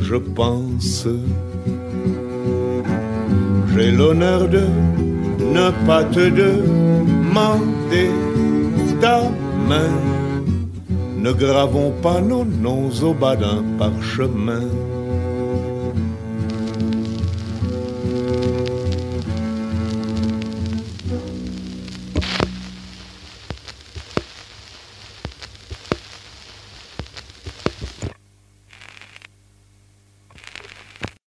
je 0.00 0.16
pense. 0.16 1.08
J'ai 3.74 3.90
l'honneur 3.90 4.48
de 4.48 4.64
ne 5.56 5.70
pas 5.86 6.04
te 6.04 6.28
demander 6.28 8.10
ta 9.00 9.22
main. 9.68 9.92
Ne 11.18 11.32
gravons 11.32 11.92
pas 12.02 12.20
nos 12.20 12.44
noms 12.44 12.90
au 13.02 13.14
bas 13.14 13.34
d'un 13.34 13.62
parchemin. 13.78 14.68